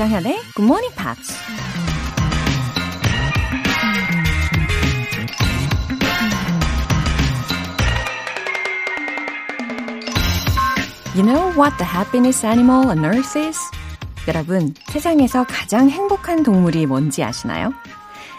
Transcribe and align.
조장현의 0.00 0.40
Good 0.54 0.64
Morning 0.64 0.94
Pops. 0.96 1.36
You 11.14 11.22
know 11.22 11.52
what 11.54 11.76
the 11.76 11.84
happiness 11.84 12.46
animal 12.46 12.88
on 12.88 13.04
earth 13.04 13.36
is? 13.36 13.58
여러분, 14.26 14.72
세상에서 14.88 15.44
가장 15.44 15.90
행복한 15.90 16.44
동물이 16.44 16.86
뭔지 16.86 17.22
아시나요? 17.22 17.74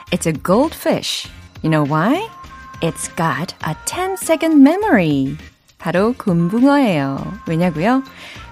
It's 0.10 0.26
a 0.26 0.34
goldfish. 0.34 1.30
You 1.62 1.70
know 1.70 1.86
why? 1.86 2.28
It's 2.82 3.08
got 3.16 3.54
a 3.64 3.76
10 3.86 4.18
second 4.18 4.68
memory. 4.68 5.38
바로 5.78 6.14
금붕어예요. 6.18 7.22
왜냐고요? 7.46 8.02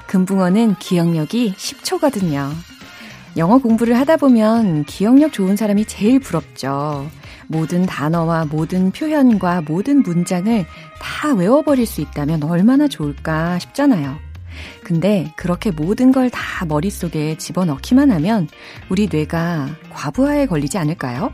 금붕어는 0.05 0.75
기억력이 0.75 1.55
10초거든요. 1.57 2.53
영어 3.37 3.57
공부를 3.59 3.97
하다 3.97 4.17
보면 4.17 4.85
기억력 4.85 5.31
좋은 5.33 5.55
사람이 5.55 5.85
제일 5.85 6.19
부럽죠. 6.19 7.09
모든 7.47 7.85
단어와 7.85 8.45
모든 8.45 8.91
표현과 8.91 9.61
모든 9.61 10.03
문장을 10.03 10.65
다 11.01 11.33
외워버릴 11.33 11.85
수 11.85 12.01
있다면 12.01 12.43
얼마나 12.43 12.87
좋을까 12.87 13.59
싶잖아요. 13.59 14.17
근데 14.83 15.31
그렇게 15.37 15.71
모든 15.71 16.11
걸 16.11 16.29
다 16.29 16.65
머릿속에 16.65 17.37
집어넣기만 17.37 18.11
하면 18.11 18.47
우리 18.89 19.07
뇌가 19.09 19.69
과부하에 19.89 20.47
걸리지 20.47 20.77
않을까요? 20.77 21.31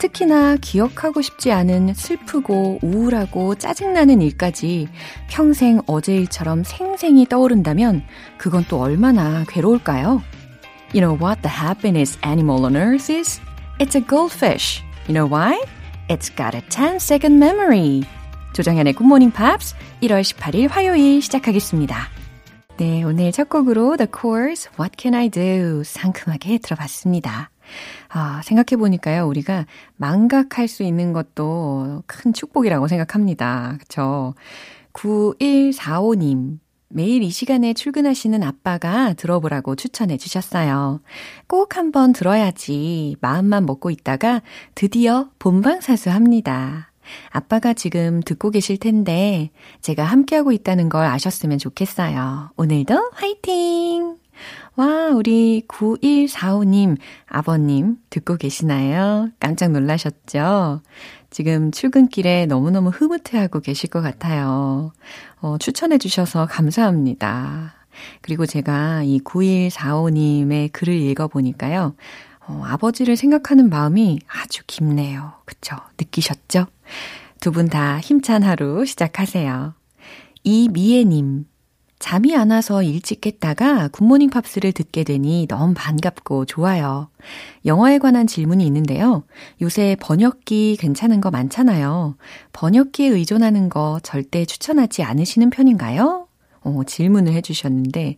특히나 0.00 0.56
기억하고 0.56 1.22
싶지 1.22 1.52
않은 1.52 1.94
슬프고 1.94 2.78
우울하고 2.82 3.54
짜증나는 3.54 4.20
일까지 4.22 4.88
평생 5.28 5.80
어제 5.86 6.16
일처럼 6.16 6.64
생생히 6.64 7.26
떠오른다면 7.26 8.02
그건 8.36 8.64
또 8.68 8.80
얼마나 8.80 9.44
괴로울까요? 9.48 10.22
You 10.92 11.00
know 11.00 11.12
what 11.12 11.42
the 11.42 11.48
happiness 11.48 12.18
animal 12.24 12.64
on 12.64 12.76
earth 12.76 13.10
is? 13.10 13.38
It's 13.78 13.94
a 13.94 14.00
goldfish. 14.00 14.82
You 15.06 15.14
know 15.14 15.24
why? 15.24 15.62
It's 16.08 16.30
got 16.30 16.56
a 16.56 16.62
10 16.62 16.98
second 16.98 17.38
memory. 17.38 18.02
조정현의 18.54 18.94
Morning 19.00 19.32
Pops 19.32 19.76
1월 20.02 20.22
18일 20.22 20.68
화요일 20.68 21.22
시작하겠습니다. 21.22 22.08
네, 22.78 23.04
오늘 23.04 23.30
첫 23.30 23.48
곡으로 23.48 23.96
The 23.98 24.08
Course 24.10 24.68
What 24.80 24.96
Can 24.98 25.14
I 25.14 25.28
Do 25.28 25.84
상큼하게 25.84 26.58
들어봤습니다. 26.58 27.50
아, 28.08 28.40
생각해보니까요, 28.42 29.28
우리가 29.28 29.66
망각할 29.94 30.66
수 30.66 30.82
있는 30.82 31.12
것도 31.12 32.02
큰 32.06 32.32
축복이라고 32.32 32.88
생각합니다. 32.88 33.76
그쵸? 33.78 34.34
9145님. 34.94 36.58
매일 36.92 37.22
이 37.22 37.30
시간에 37.30 37.72
출근하시는 37.72 38.42
아빠가 38.42 39.12
들어보라고 39.12 39.76
추천해 39.76 40.16
주셨어요. 40.16 41.00
꼭 41.46 41.76
한번 41.76 42.12
들어야지 42.12 43.14
마음만 43.20 43.64
먹고 43.64 43.90
있다가 43.90 44.42
드디어 44.74 45.30
본방사수합니다. 45.38 46.90
아빠가 47.30 47.74
지금 47.74 48.20
듣고 48.20 48.50
계실 48.50 48.76
텐데 48.76 49.50
제가 49.80 50.02
함께하고 50.02 50.50
있다는 50.50 50.88
걸 50.88 51.06
아셨으면 51.06 51.58
좋겠어요. 51.58 52.50
오늘도 52.56 53.10
화이팅! 53.14 54.16
와, 54.74 55.10
우리 55.14 55.62
9145님, 55.68 56.96
아버님 57.26 57.96
듣고 58.08 58.36
계시나요? 58.36 59.28
깜짝 59.38 59.70
놀라셨죠? 59.70 60.80
지금 61.30 61.70
출근길에 61.70 62.46
너무너무 62.46 62.90
흐뭇해하고 62.90 63.60
계실 63.60 63.88
것 63.88 64.00
같아요. 64.00 64.92
어, 65.40 65.56
추천해 65.58 65.98
주셔서 65.98 66.46
감사합니다. 66.46 67.74
그리고 68.22 68.46
제가 68.46 69.02
이 69.04 69.20
9145님의 69.20 70.70
글을 70.72 70.94
읽어보니까요. 70.94 71.94
어, 72.46 72.62
아버지를 72.66 73.16
생각하는 73.16 73.68
마음이 73.70 74.18
아주 74.26 74.62
깊네요. 74.66 75.32
그쵸? 75.44 75.76
느끼셨죠? 75.98 76.66
두 77.40 77.52
분 77.52 77.68
다 77.68 77.98
힘찬 78.00 78.42
하루 78.42 78.84
시작하세요. 78.84 79.74
이미애님, 80.42 81.46
잠이 82.00 82.34
안 82.34 82.50
와서 82.50 82.82
일찍 82.82 83.20
깼다가 83.20 83.88
굿모닝 83.88 84.30
팝스를 84.30 84.72
듣게 84.72 85.04
되니 85.04 85.46
너무 85.46 85.74
반갑고 85.76 86.46
좋아요. 86.46 87.08
영어에 87.66 87.98
관한 87.98 88.26
질문이 88.26 88.66
있는데요. 88.66 89.22
요새 89.60 89.96
번역기 90.00 90.78
괜찮은 90.80 91.20
거 91.20 91.30
많잖아요. 91.30 92.16
번역기에 92.52 93.08
의존하는 93.08 93.68
거 93.68 94.00
절대 94.02 94.46
추천하지 94.46 95.02
않으시는 95.02 95.50
편인가요? 95.50 96.26
어, 96.62 96.80
질문을 96.86 97.34
해주셨는데, 97.34 98.16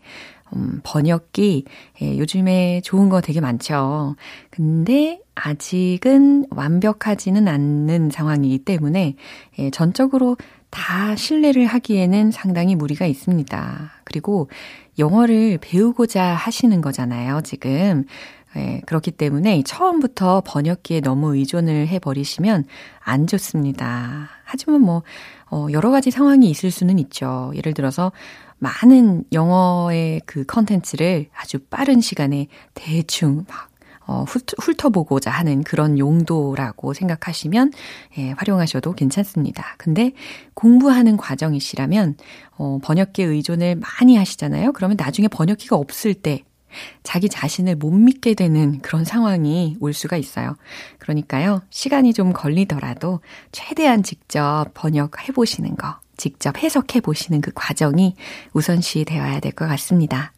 음, 0.55 0.81
번역기, 0.85 1.65
예, 2.03 2.19
요즘에 2.19 2.83
좋은 2.85 3.09
거 3.09 3.21
되게 3.21 3.41
많죠. 3.41 4.15
근데 4.51 5.21
아직은 5.35 6.47
완벽하지는 6.51 7.49
않는 7.49 8.11
상황이기 8.11 8.61
때문에, 8.61 9.17
예, 9.59 9.71
전적으로 9.71 10.37
다 10.73 11.15
신뢰를 11.15 11.67
하기에는 11.67 12.31
상당히 12.31 12.75
무리가 12.75 13.05
있습니다. 13.07 13.93
그리고 14.05 14.49
영어를 14.99 15.59
배우고자 15.61 16.25
하시는 16.25 16.81
거잖아요, 16.81 17.43
지금. 17.43 18.05
예, 18.57 18.81
그렇기 18.87 19.13
때문에 19.13 19.63
처음부터 19.65 20.43
번역기에 20.47 21.01
너무 21.01 21.37
의존을 21.37 21.89
해버리시면 21.89 22.65
안 23.01 23.27
좋습니다. 23.27 24.31
하지만 24.45 24.81
뭐, 24.81 25.03
어, 25.51 25.67
여러 25.73 25.91
가지 25.91 26.11
상황이 26.11 26.49
있을 26.51 26.71
수는 26.71 26.99
있죠. 26.99 27.53
예를 27.55 27.75
들어서 27.75 28.11
많은 28.59 29.25
영어의 29.33 30.23
그 30.25 30.45
컨텐츠를 30.45 31.29
아주 31.37 31.59
빠른 31.59 32.01
시간에 32.01 32.47
대충 32.75 33.45
막 33.47 33.72
어, 34.07 34.25
훑어보고자 34.61 35.31
하는 35.31 35.63
그런 35.63 35.99
용도라고 35.99 36.93
생각하시면 36.95 37.73
예, 38.19 38.31
활용하셔도 38.33 38.93
괜찮습니다. 38.93 39.75
근데 39.79 40.13
공부하는 40.55 41.17
과정이시라면 41.17 42.17
어, 42.57 42.79
번역기 42.83 43.23
의존을 43.23 43.77
많이 43.77 44.17
하시잖아요. 44.17 44.73
그러면 44.73 44.97
나중에 44.99 45.29
번역기가 45.29 45.77
없을 45.77 46.15
때 46.15 46.45
자기 47.03 47.29
자신을 47.29 47.77
못 47.77 47.91
믿게 47.91 48.35
되는 48.35 48.81
그런 48.81 49.05
상황이 49.05 49.77
올 49.81 49.93
수가 49.93 50.17
있어요. 50.17 50.57
그러니까요, 50.99 51.63
시간이 51.71 52.15
좀 52.15 52.33
걸리더라도 52.33 53.21
최대한 53.53 54.03
직접 54.03 54.67
번역해 54.73 55.33
보시는 55.35 55.77
거, 55.77 55.97
직접 56.17 56.57
해석해 56.57 57.01
보시는 57.01 57.41
그 57.43 57.51
과정이 57.55 58.15
우선시 58.55 59.05
되어야 59.05 59.41
될 59.41 59.53
것 59.53 59.67
같습니다. 59.69 60.33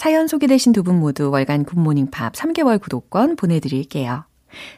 사연 0.00 0.28
소개되신 0.28 0.72
두 0.72 0.82
분 0.82 0.98
모두 0.98 1.30
월간 1.30 1.66
굿모닝 1.66 2.10
팝 2.10 2.32
3개월 2.32 2.80
구독권 2.80 3.36
보내드릴게요. 3.36 4.24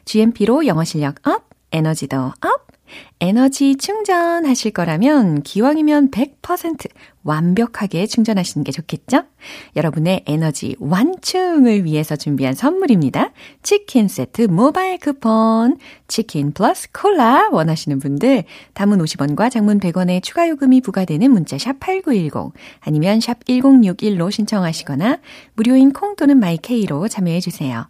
GMP로 0.05 0.67
영어 0.67 0.83
실력 0.83 1.25
up, 1.29 1.45
에너지도 1.71 2.17
up, 2.19 2.67
에너지 3.21 3.77
충전하실 3.77 4.73
거라면 4.73 5.43
기왕이면 5.45 6.11
100% 6.11 6.89
완벽하게 7.23 8.07
충전하시는 8.07 8.65
게 8.65 8.73
좋겠죠? 8.73 9.25
여러분의 9.77 10.23
에너지 10.27 10.77
완충을 10.79 11.85
위해서 11.85 12.17
준비한 12.17 12.55
선물입니다. 12.55 13.33
치킨 13.63 14.09
세트 14.09 14.43
모바일 14.43 14.99
쿠폰, 14.99 15.79
치킨 16.09 16.53
플러스 16.53 16.91
콜라 16.93 17.49
원하시는 17.51 17.99
분들 17.99 18.45
단문 18.75 18.99
50원과 18.99 19.51
장문 19.51 19.81
100원의 19.81 20.23
추가 20.23 20.49
요금이 20.49 20.81
부과되는 20.81 21.31
문자 21.31 21.59
샵 21.59 21.81
8910 21.81 22.53
아니면 22.81 23.21
샵 23.21 23.45
1061로 23.45 24.31
신청하시거나 24.31 25.19
무료인 25.55 25.93
콩 25.93 26.17
또는 26.17 26.39
마이케이로 26.39 27.09
참여해 27.09 27.41
주세요. 27.41 27.87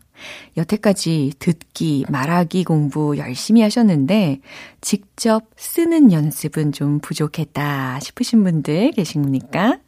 여태까지 0.57 1.33
듣기, 1.39 2.05
말하기 2.09 2.65
공부 2.65 3.17
열심히 3.19 3.63
하셨는데 3.63 4.41
직접 4.81 5.45
쓰는 5.57 6.13
연습은 6.13 6.73
좀 6.73 7.01
부족했다 7.01 8.01
싶으신 8.01 8.45
분들 8.45 8.93
계 8.93 9.05
십니까? 9.23 9.79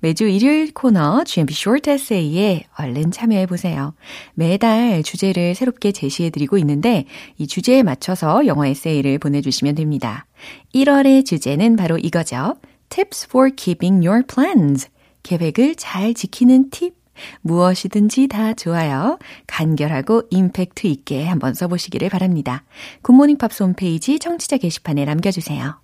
매주 0.00 0.24
일요일 0.24 0.72
코너 0.72 1.24
GMP 1.24 1.54
Short 1.54 1.90
Essay에 1.90 2.64
얼른 2.78 3.10
참여해 3.10 3.46
보세요. 3.46 3.94
매달 4.34 5.02
주제를 5.02 5.54
새롭게 5.54 5.92
제시해 5.92 6.30
드리고 6.30 6.58
있는데 6.58 7.04
이 7.38 7.46
주제에 7.46 7.82
맞춰서 7.82 8.46
영어 8.46 8.66
에세이를 8.66 9.18
보내주시면 9.18 9.74
됩니다. 9.74 10.26
1월의 10.74 11.24
주제는 11.26 11.76
바로 11.76 11.98
이거죠. 11.98 12.56
Tips 12.88 13.26
for 13.28 13.50
keeping 13.54 14.06
your 14.06 14.24
plans. 14.26 14.88
계획을 15.22 15.74
잘 15.76 16.14
지키는 16.14 16.70
팁 16.70 16.94
무엇이든지 17.42 18.28
다 18.28 18.54
좋아요. 18.54 19.18
간결하고 19.46 20.24
임팩트 20.30 20.86
있게 20.86 21.24
한번 21.26 21.54
써보시기를 21.54 22.08
바랍니다. 22.08 22.64
굿모닝 23.02 23.38
팝스 23.38 23.62
홈페이지 23.62 24.18
청취자 24.18 24.58
게시판에 24.58 25.04
남겨주세요. 25.04 25.83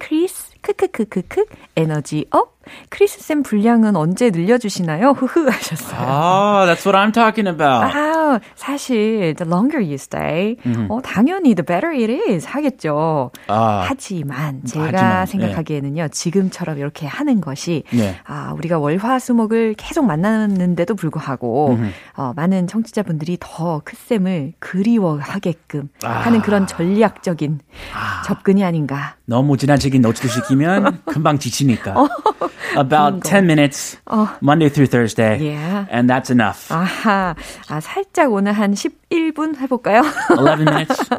크크크크크 0.62 1.46
에너지 1.76 2.26
up 2.32 2.62
크리스 2.90 3.22
쌤 3.22 3.44
분량은 3.44 3.96
언제 3.96 4.30
늘려주시나요? 4.30 5.12
흐흐 5.18 5.50
하셨어요. 5.50 6.00
ah, 6.00 6.66
that's 6.66 6.86
what 6.86 6.96
I'm 6.96 7.12
talking 7.12 7.48
about. 7.48 7.92
아, 7.96 8.40
사실 8.56 9.34
the 9.36 9.50
longer 9.50 9.80
you 9.80 9.96
stay, 9.96 10.58
어, 10.90 11.02
당연히 11.02 11.56
the 11.56 11.66
better 11.66 11.92
it 11.92 12.12
is 12.30 12.46
하겠죠. 12.46 13.32
아, 13.48 13.84
하지만 13.88 14.64
제가 14.66 15.22
하지만, 15.22 15.26
생각하기에는요, 15.26 16.10
지금처럼 16.10 16.78
이렇게 16.78 17.08
하는 17.08 17.42
것이 17.42 17.84
네. 17.92 18.16
아, 18.26 18.54
우리가 18.56 18.80
월화수목을 18.80 19.76
계속 19.78 20.06
만나는데도 20.06 20.96
불구하고 20.96 21.80
어, 22.16 22.34
많은 22.36 22.68
청취자분들이 22.68 23.38
더 23.40 23.82
크쌤을 23.84 24.54
그리워하게끔 24.60 25.90
하는 26.04 26.42
그런 26.42 26.68
전략적인 26.68 27.60
접근이 28.26 28.64
아닌가. 28.64 29.16
너무 29.26 29.58
지나치게 29.58 30.00
노트도 30.00 30.28
시키면 30.56 31.02
금방 31.06 31.40
지치니까. 31.40 31.96
About 32.78 33.22
10 33.24 33.46
minutes, 33.46 33.98
Monday 34.42 34.70
through 34.70 34.88
Thursday, 34.90 35.38
Yeah. 35.40 35.86
and 35.92 36.10
that's 36.12 36.30
enough. 36.32 36.72
아하, 36.72 37.36
아, 37.70 37.80
살짝 37.80 38.32
오늘 38.32 38.54
한 38.54 38.74
11분 39.12 39.58
해볼까요? 39.60 40.02
11 40.30 40.66
minutes. 40.66 41.10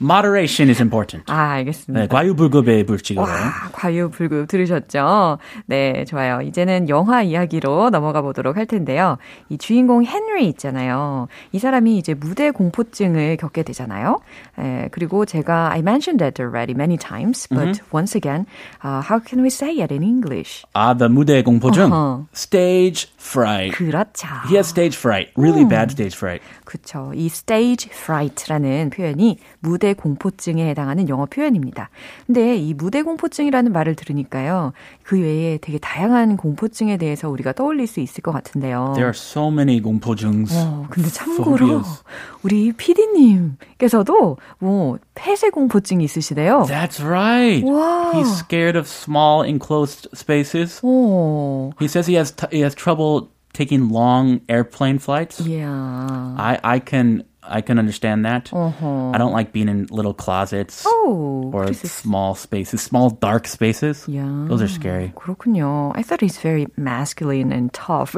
Moderation 0.00 0.70
is 0.70 0.80
important. 0.80 1.24
아, 1.30 1.52
알겠습니다. 1.52 2.02
네, 2.02 2.08
과유불급의 2.08 2.86
불칙으로. 2.86 3.24
와, 3.24 3.30
과유불급 3.72 4.48
들으셨죠? 4.48 5.38
네, 5.66 6.04
좋아요. 6.04 6.40
이제는 6.40 6.88
영화 6.88 7.22
이야기로 7.22 7.90
넘어가 7.90 8.22
보도록 8.22 8.56
할 8.56 8.66
텐데요. 8.66 9.18
이 9.48 9.58
주인공 9.58 10.04
헨리 10.04 10.46
있잖아요. 10.48 11.28
이 11.52 11.58
사람이 11.58 11.96
이제 11.98 12.14
무대 12.14 12.50
공포증을 12.50 13.36
겪게 13.36 13.62
되잖아요. 13.64 14.20
에, 14.58 14.88
그리고 14.92 15.24
제가 15.24 15.72
I 15.72 15.80
mentioned 15.80 16.18
that 16.22 16.40
already 16.40 16.74
many 16.74 16.96
times, 16.96 17.48
but 17.48 17.80
once 17.92 18.16
again, 18.16 18.46
uh, 18.84 19.02
how 19.02 19.18
can 19.18 19.42
we 19.42 19.48
say 19.48 19.80
it 19.80 19.92
in 19.92 20.02
English? 20.02 20.64
아, 20.74 20.96
the 20.96 21.08
무대 21.08 21.42
공포증. 21.42 21.92
어허. 21.92 22.26
Stage 22.34 23.10
fright. 23.18 23.76
그렇죠. 23.76 24.28
He 24.48 24.54
has 24.56 24.68
stage 24.68 24.96
fright. 24.96 25.32
Really 25.36 25.64
bad 25.64 25.90
stage 25.90 26.16
fright. 26.16 26.42
그쵸. 26.64 27.12
이 27.14 27.28
stage 27.32 27.90
fright라는 27.92 28.90
표현이 28.90 29.38
무대 29.60 29.94
공포증에 29.94 30.68
해당하는 30.68 31.08
영어 31.08 31.26
표현입니다. 31.26 31.90
근데 32.26 32.56
이 32.56 32.74
무대 32.74 33.02
공포증이라는 33.02 33.72
말을 33.72 33.94
들으니까요. 33.96 34.72
그 35.02 35.18
외에 35.20 35.58
되게 35.58 35.78
다양한 35.78 36.36
공포증에 36.36 36.96
대해서 36.96 37.28
우리가 37.28 37.52
떠올릴 37.52 37.86
수 37.86 38.00
있을 38.00 38.22
것 38.22 38.32
같은데요. 38.32 38.92
There 38.94 39.06
are 39.06 39.14
so 39.14 39.48
many 39.48 39.80
공포증s. 39.80 40.54
어, 40.54 40.86
근데 40.90 41.08
참고로 41.08 41.66
phobias. 41.66 42.02
우리 42.42 42.72
PD님께서도 42.72 44.36
뭐 44.58 44.98
폐쇄 45.14 45.50
공포증이 45.50 46.04
있으시대요. 46.04 46.66
That's 46.68 47.02
right. 47.02 47.64
Wow. 47.64 48.12
He's 48.14 48.38
scared 48.38 48.76
of 48.78 48.86
small 48.88 49.42
enclosed 49.46 50.08
spaces. 50.14 50.80
오, 50.82 51.72
He 51.80 51.86
says 51.86 52.06
he 52.10 52.16
has 52.16 52.34
he 52.52 52.60
has 52.62 52.74
trouble 52.74 53.28
taking 53.53 53.89
long 53.89 54.41
airplane 54.49 54.99
flights. 54.99 55.39
yeah. 55.41 56.35
I 56.37 56.59
I 56.63 56.79
can 56.79 57.23
I 57.49 57.61
can 57.61 57.79
understand 57.79 58.25
that. 58.25 58.51
어허. 58.51 59.15
I 59.15 59.17
don't 59.17 59.31
like 59.31 59.53
being 59.53 59.69
in 59.69 59.87
little 59.89 60.13
closets 60.13 60.85
오, 60.85 61.49
or 61.55 61.63
그래서 61.63 61.87
small 61.87 62.35
spaces, 62.35 62.81
small 62.83 63.09
dark 63.09 63.47
spaces. 63.47 64.03
Yeah. 64.05 64.45
Those 64.49 64.61
are 64.61 64.67
scary. 64.67 65.13
그렇군요. 65.15 65.93
I 65.95 66.03
thought 66.03 66.19
he's 66.19 66.37
very 66.37 66.67
masculine 66.75 67.53
and 67.53 67.71
tough 67.71 68.13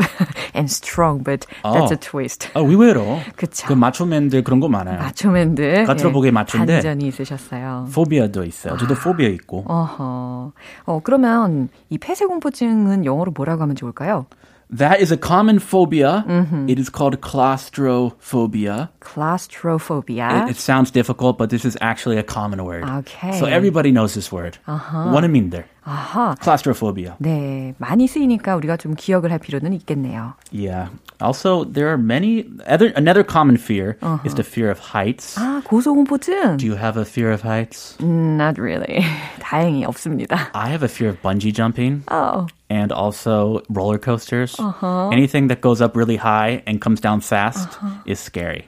and 0.56 0.66
strong, 0.68 1.22
but 1.22 1.46
that's 1.64 1.92
어. 1.92 1.94
a 1.94 1.98
twist. 1.98 2.50
아, 2.56 2.60
의외로 2.60 3.20
그쵸. 3.38 3.68
그 3.68 3.74
마초맨들 3.74 4.44
그런 4.44 4.60
거 4.60 4.68
많아요. 4.68 4.98
마초맨들 4.98 5.86
겉으로 5.86 6.12
보기에 6.12 6.32
마초인데 6.32 6.74
반전이 6.82 7.08
있으셨어요. 7.08 7.88
포비아도 7.94 8.44
있어요. 8.44 8.78
저도 8.78 8.96
포비아 8.96 9.30
있고. 9.30 9.64
어허. 9.68 10.52
어 10.86 11.00
그러면 11.04 11.70
이 11.90 12.00
폐쇄 12.00 12.26
공포증은 12.26 13.06
영어로 13.06 13.32
뭐라고 13.36 13.62
하면 13.62 13.76
좋을까요? 13.76 14.26
That 14.71 15.01
is 15.01 15.13
a 15.13 15.17
common 15.17 15.59
phobia. 15.59 16.25
Mm-hmm. 16.27 16.69
It 16.69 16.79
is 16.79 16.89
called 16.89 17.21
claustrophobia. 17.21 18.91
Claustrophobia. 19.01 20.47
It, 20.47 20.51
it, 20.51 20.57
sounds 20.57 20.91
difficult, 20.91 21.39
but 21.39 21.51
this 21.51 21.65
is 21.65 21.77
actually 21.81 22.17
a 22.17 22.23
common 22.23 22.65
word. 22.65 22.85
Okay. 22.85 23.39
So 23.39 23.47
everybody 23.47 23.93
knows 23.93 24.15
this 24.15 24.33
word. 24.33 24.59
Uh-huh. 24.67 25.11
What 25.11 25.21
do 25.21 25.27
you 25.27 25.33
mean 25.33 25.51
there? 25.51 25.67
아하. 25.84 26.36
Claustrophobia. 26.42 27.14
네, 27.20 27.74
많이 27.80 28.08
쓰이니까 28.08 28.56
우리가 28.56 28.78
좀 28.78 28.94
기억을 28.96 29.32
할 29.32 29.40
필요는 29.40 29.74
있겠네요. 29.74 30.34
Yeah. 30.52 30.90
Also, 31.22 31.66
there 31.66 31.88
are 31.90 31.98
many 31.98 32.46
other 32.68 32.94
another 32.96 33.24
common 33.24 33.58
fear 33.58 33.98
is 34.24 34.36
the 34.36 34.44
fear 34.44 34.70
of 34.72 34.80
heights. 34.80 35.36
아, 35.38 35.62
고소공포증? 35.66 36.58
Do 36.58 36.66
you 36.66 36.76
have 36.78 36.96
a 36.98 37.04
fear 37.04 37.32
of 37.34 37.42
heights? 37.42 37.98
음, 38.00 38.38
Not 38.38 38.60
really. 38.62 39.04
다행히 39.42 39.84
없습니다. 39.86 40.50
I 40.54 40.70
have 40.70 40.84
a 40.84 40.88
fear 40.88 41.10
of 41.10 41.22
bungee 41.22 41.52
jumping 41.52 42.04
Oh, 42.10 42.48
and 42.70 42.94
also 42.94 43.62
roller 43.70 43.98
coasters. 43.98 44.56
Anything 45.12 45.48
that 45.48 45.60
goes 45.60 45.82
up 45.82 45.98
really 45.98 46.16
high 46.16 46.62
and 46.68 46.80
comes 46.80 47.02
down 47.02 47.20
fast 47.20 47.68
is 48.06 48.20
scary. 48.20 48.64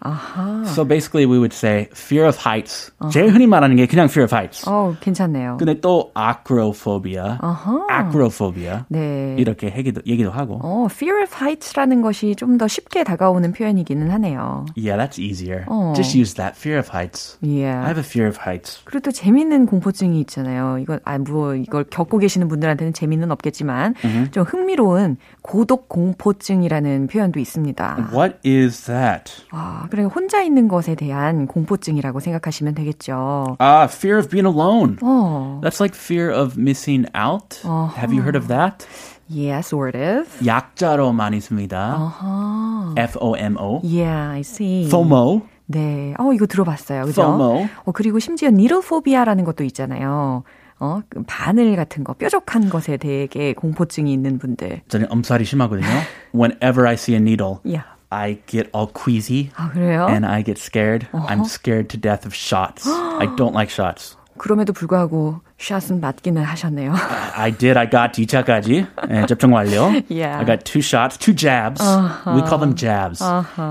So 0.76 0.84
basically, 0.84 1.26
we 1.26 1.38
would 1.40 1.54
say 1.54 1.88
fear 1.94 2.26
of 2.26 2.36
heights. 2.36 2.92
제일 3.12 3.32
흔히 3.32 3.48
말하는 3.48 3.78
게 3.78 3.86
그냥 3.86 4.10
fear 4.10 4.26
of 4.26 4.32
heights. 4.36 4.66
어, 4.68 4.94
괜찮네요. 5.00 5.56
근데 5.58 5.80
또 5.80 6.12
acrophobia, 6.18 7.05
Acrophobia 7.15 8.85
네. 8.89 9.37
이렇게 9.39 9.73
얘기도, 9.77 10.01
얘기도 10.07 10.31
하고. 10.31 10.59
어, 10.63 10.87
fear 10.91 11.23
of 11.23 11.33
heights라는 11.41 12.03
것이 12.03 12.35
좀 12.35 12.57
더 12.57 12.67
쉽게 12.67 13.05
다가오는 13.05 13.53
표현이기는 13.53 14.11
하네요. 14.13 14.65
Yeah, 14.79 14.97
that's 14.97 15.19
easier. 15.21 15.65
어. 15.69 15.93
Just 15.95 16.17
use 16.19 16.33
that 16.37 16.57
fear 16.57 16.79
of 16.79 16.89
heights. 16.91 17.37
I 17.45 17.51
Yeah. 17.51 17.85
have 17.85 17.99
a 17.99 18.05
fear 18.05 18.27
of 18.29 18.39
heights. 18.41 18.81
그리고 18.85 19.01
또 19.01 19.11
재밌는 19.13 19.67
공포증이 19.67 20.19
있잖아요. 20.21 20.79
이건 20.79 21.01
아뭐 21.05 21.55
이걸 21.57 21.85
겪고 21.85 22.17
계시는 22.17 22.49
분들한테는 22.49 22.95
재미는 22.95 23.31
없겠지만 23.31 23.95
좀 24.31 24.45
흥미로운 24.45 25.19
고독 25.43 25.89
공포증이라는 25.91 27.09
표현도 27.09 27.41
있습니다. 27.41 28.09
What 28.13 28.37
is 28.49 28.87
that? 28.87 29.33
아, 29.51 29.87
그러니까 29.91 30.15
혼자 30.15 30.41
있는 30.43 30.67
것에 30.69 30.95
대한 30.95 31.47
공포증이라고 31.47 32.21
생각하시면 32.21 32.75
되겠죠. 32.75 33.57
Ah, 33.61 33.85
fear 33.93 34.19
of 34.19 34.31
being 34.31 34.47
alone. 34.49 34.97
어, 35.03 35.61
That's 35.63 35.81
like 35.81 35.95
fear 35.95 36.31
of 36.33 36.57
missing 36.59 36.96
out. 37.16 37.62
Have 37.96 38.14
you 38.14 38.22
heard 38.22 38.36
of 38.36 38.48
that? 38.48 38.86
yeah, 39.30 39.62
sort 39.62 39.96
of. 39.96 40.28
약자로 40.46 41.14
많이 41.14 41.40
씁니다. 41.40 41.96
아하. 41.98 42.94
F-O-M-O. 42.98 43.82
Yeah, 43.84 44.32
I 44.34 44.42
see. 44.42 44.88
FOMO. 44.88 45.42
네. 45.68 46.14
어, 46.20 46.34
이거 46.34 46.46
들어봤어요. 46.46 47.06
그죠? 47.06 47.22
FOMO. 47.22 47.68
어, 47.86 47.92
그리고 47.94 48.20
심지어 48.20 48.50
니들포비아라는 48.52 49.46
것도 49.46 49.64
있잖아요. 49.64 50.44
어, 50.80 51.02
그 51.10 51.24
바늘 51.28 51.76
같은 51.76 52.04
거, 52.04 52.14
뾰족한 52.14 52.70
것에 52.70 52.98
되게 52.98 53.54
공포증이 53.54 54.12
있는 54.12 54.38
분들. 54.40 54.82
저는 54.90 55.08
엄살이 55.12 55.46
심하거든요. 55.46 55.88
Whenever 56.34 56.88
I 56.88 56.96
see 56.96 57.16
a 57.16 57.22
needle, 57.22 57.60
Yeah. 57.64 57.86
I 58.10 58.40
get 58.48 58.70
all 58.76 58.88
queasy 58.92 59.52
아, 59.56 59.70
그래요? 59.72 60.08
and 60.10 60.26
I 60.26 60.44
get 60.44 60.60
scared. 60.60 61.08
I'm 61.14 61.46
scared 61.46 61.88
to 61.90 61.98
death 61.98 62.26
of 62.26 62.36
shots. 62.36 62.86
I 62.90 63.28
don't 63.38 63.54
like 63.54 63.70
shots. 63.72 64.15
그럼에도 64.39 64.73
불구하고 64.73 65.41
샷은 65.59 66.01
맞기는 66.01 66.43
하셨네요. 66.43 66.95
I 67.35 67.51
did. 67.53 67.79
I 67.79 67.89
got 67.89 68.13
2차까지 68.13 68.87
예, 69.11 69.27
접종 69.27 69.53
완료. 69.55 69.91
Yeah. 70.09 70.39
I 70.39 70.45
got 70.45 70.65
two 70.65 70.81
shots, 70.81 71.17
two 71.19 71.35
jabs. 71.35 71.81
We 72.27 72.43
call 72.43 72.59
them 72.59 72.75
jabs. 72.75 73.21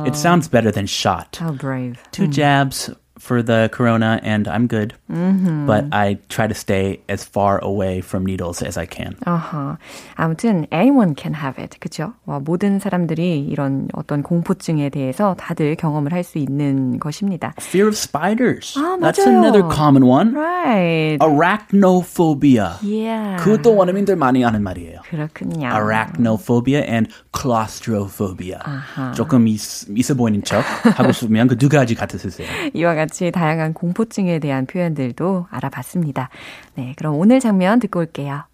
It 0.06 0.16
sounds 0.16 0.48
better 0.50 0.72
than 0.72 0.86
shot. 0.88 1.38
How 1.40 1.52
brave. 1.52 2.02
Two 2.12 2.28
jabs 2.28 2.90
for 3.25 3.43
the 3.43 3.69
corona 3.71 4.19
and 4.23 4.49
I'm 4.49 4.67
good. 4.67 4.95
Mm-hmm. 5.13 5.67
But 5.67 5.85
I 5.93 6.17
try 6.31 6.47
to 6.47 6.55
stay 6.55 7.01
as 7.07 7.23
far 7.23 7.59
away 7.63 8.01
from 8.01 8.25
needles 8.25 8.63
as 8.63 8.79
I 8.79 8.87
can. 8.87 9.15
Uh-huh. 9.27 9.77
아무튼 10.17 10.67
anyone 10.73 11.15
can 11.15 11.35
have 11.35 11.59
it. 11.59 11.77
그죠? 11.81 12.15
와, 12.25 12.41
모든 12.41 12.79
사람들이 12.79 13.41
이런 13.47 13.89
어떤 13.93 14.23
공포증에 14.23 14.89
대해서 14.89 15.35
다들 15.39 15.77
경험을 15.77 16.13
할 16.13 16.25
수 16.25 16.39
있는 16.39 16.99
것입니다. 16.99 17.53
Fear 17.59 17.89
of 17.89 17.95
spiders. 17.97 18.75
아, 18.79 18.97
That's 19.01 19.19
another 19.19 19.65
common 19.69 20.07
one. 20.07 20.33
Right. 20.35 21.19
Arachnophobia. 21.21 22.79
Yeah. 22.83 23.37
그것도 23.43 23.75
원어민들 23.77 24.17
많이 24.17 24.45
아는 24.45 24.63
말이에요. 24.63 25.01
그렇군요. 25.11 25.69
Arachnophobia 25.69 26.83
and 26.89 27.13
claustrophobia. 27.37 28.59
아하. 28.65 29.13
조금 29.13 29.47
있, 29.49 29.61
있어 29.97 30.15
보이는 30.15 30.43
척 30.43 30.63
하고 30.99 31.13
싶으면 31.13 31.49
그 31.49 31.57
두 31.61 31.69
가지 31.69 31.95
같이 31.95 32.17
쓰세요. 32.17 32.49
이와 32.73 32.95
같이 32.95 33.14
다양한 33.31 33.75
공포증에 33.75 34.39
대한 34.39 34.67
표현들도 34.67 35.47
알아봤습니다. 35.51 36.29
네, 36.75 36.95
그럼 36.97 37.15
오늘 37.15 37.41
장면 37.41 37.81
듣고 37.81 38.01
올게요. 38.01 38.45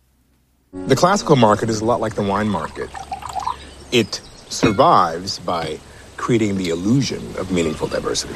The 0.72 0.96
classical 0.96 1.36
market 1.36 1.70
is 1.70 1.80
a 1.80 1.84
lot 1.84 2.00
like 2.00 2.16
the 2.16 2.26
wine 2.26 2.48
market. 2.48 2.90
It 3.92 4.20
survives 4.48 5.38
by 5.38 5.78
creating 6.16 6.58
the 6.58 6.70
illusion 6.70 7.22
of 7.38 7.50
meaningful 7.50 7.88
diversity. 7.88 8.34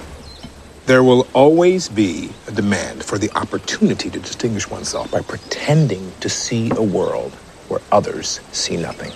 There 0.87 1.05
will 1.05 1.27
always 1.35 1.89
be 1.89 2.31
a 2.49 2.53
demand 2.53 3.05
for 3.05 3.19
the 3.19 3.31
opportunity 3.37 4.11
to 4.11 4.19
distinguish 4.19 4.69
oneself 4.69 5.11
by 5.11 5.21
pretending 5.21 6.13
to 6.21 6.29
see 6.29 6.71
a 6.77 6.83
world 6.83 7.33
where 7.69 7.81
others 7.93 8.41
see 8.53 8.77
nothing. 8.77 9.13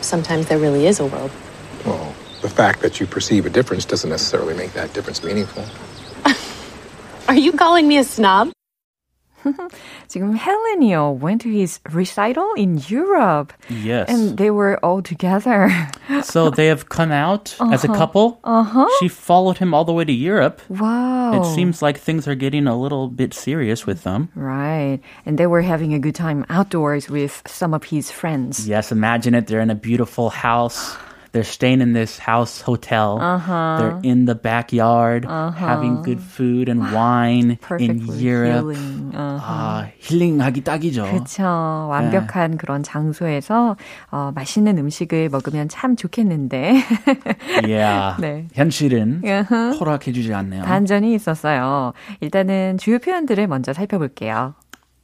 Sometimes 0.00 0.46
there 0.46 0.58
really 0.58 0.86
is 0.86 0.98
a 0.98 1.06
world. 1.06 1.30
Well, 1.84 2.12
the 2.42 2.48
fact 2.48 2.80
that 2.82 2.98
you 2.98 3.06
perceive 3.06 3.46
a 3.46 3.50
difference 3.50 3.84
doesn't 3.84 4.10
necessarily 4.10 4.54
make 4.54 4.72
that 4.72 4.92
difference 4.94 5.22
meaningful. 5.22 5.64
Are 7.27 7.35
you 7.35 7.53
calling 7.53 7.87
me 7.87 7.97
a 7.97 8.03
snob? 8.03 8.51
지금 10.07 10.35
Helenio 10.37 11.17
went 11.17 11.41
to 11.41 11.49
his 11.49 11.79
recital 11.91 12.53
in 12.55 12.77
Europe. 12.87 13.53
Yes. 13.69 14.09
And 14.09 14.37
they 14.37 14.51
were 14.51 14.77
all 14.83 15.01
together. 15.01 15.71
so 16.23 16.49
they 16.49 16.67
have 16.67 16.89
come 16.89 17.11
out 17.11 17.55
uh-huh. 17.59 17.73
as 17.73 17.83
a 17.83 17.87
couple. 17.87 18.39
Uh-huh. 18.43 18.87
She 18.99 19.07
followed 19.07 19.57
him 19.57 19.73
all 19.73 19.85
the 19.85 19.93
way 19.93 20.05
to 20.05 20.13
Europe. 20.13 20.61
Wow. 20.69 21.41
It 21.41 21.55
seems 21.55 21.81
like 21.81 21.97
things 21.97 22.27
are 22.27 22.35
getting 22.35 22.67
a 22.67 22.77
little 22.77 23.07
bit 23.07 23.33
serious 23.33 23.85
with 23.85 24.03
them. 24.03 24.29
Right. 24.35 24.99
And 25.25 25.37
they 25.37 25.47
were 25.47 25.61
having 25.61 25.93
a 25.93 25.99
good 25.99 26.15
time 26.15 26.45
outdoors 26.49 27.09
with 27.09 27.41
some 27.47 27.73
of 27.73 27.85
his 27.85 28.11
friends. 28.11 28.67
Yes, 28.67 28.91
imagine 28.91 29.33
it. 29.33 29.47
They're 29.47 29.61
in 29.61 29.71
a 29.71 29.75
beautiful 29.75 30.29
house. 30.29 30.95
They're 31.36 31.44
staying 31.44 31.82
in 31.82 31.92
this 31.92 32.18
house 32.18 32.62
hotel. 32.62 33.18
Uh-huh. 33.20 33.76
They're 33.78 34.00
in 34.02 34.24
the 34.24 34.34
backyard 34.34 35.26
uh-huh. 35.26 35.50
having 35.50 36.00
good 36.00 36.18
food 36.18 36.70
and 36.70 36.80
wine 36.94 37.58
in 37.78 38.08
Europe. 38.16 38.72
Uh-huh. 38.72 39.36
아, 39.38 39.86
힐링하기 40.00 40.64
딱이죠. 40.64 41.04
그렇죠. 41.04 41.44
완벽한 41.90 42.52
네. 42.52 42.56
그런 42.56 42.82
장소에서 42.82 43.76
어, 44.10 44.32
맛있는 44.34 44.78
음식을 44.78 45.28
먹으면 45.28 45.68
참 45.68 45.94
좋겠는데. 45.96 46.80
yeah. 47.68 48.16
네. 48.18 48.48
현실은 48.54 49.20
uh-huh. 49.22 49.78
허락해주지 49.78 50.32
않네요. 50.32 50.62
반전이 50.62 51.12
있었어요. 51.14 51.92
일단은 52.20 52.78
주요 52.78 52.98
표현들을 52.98 53.46
먼저 53.46 53.74
살펴볼게요. 53.74 54.54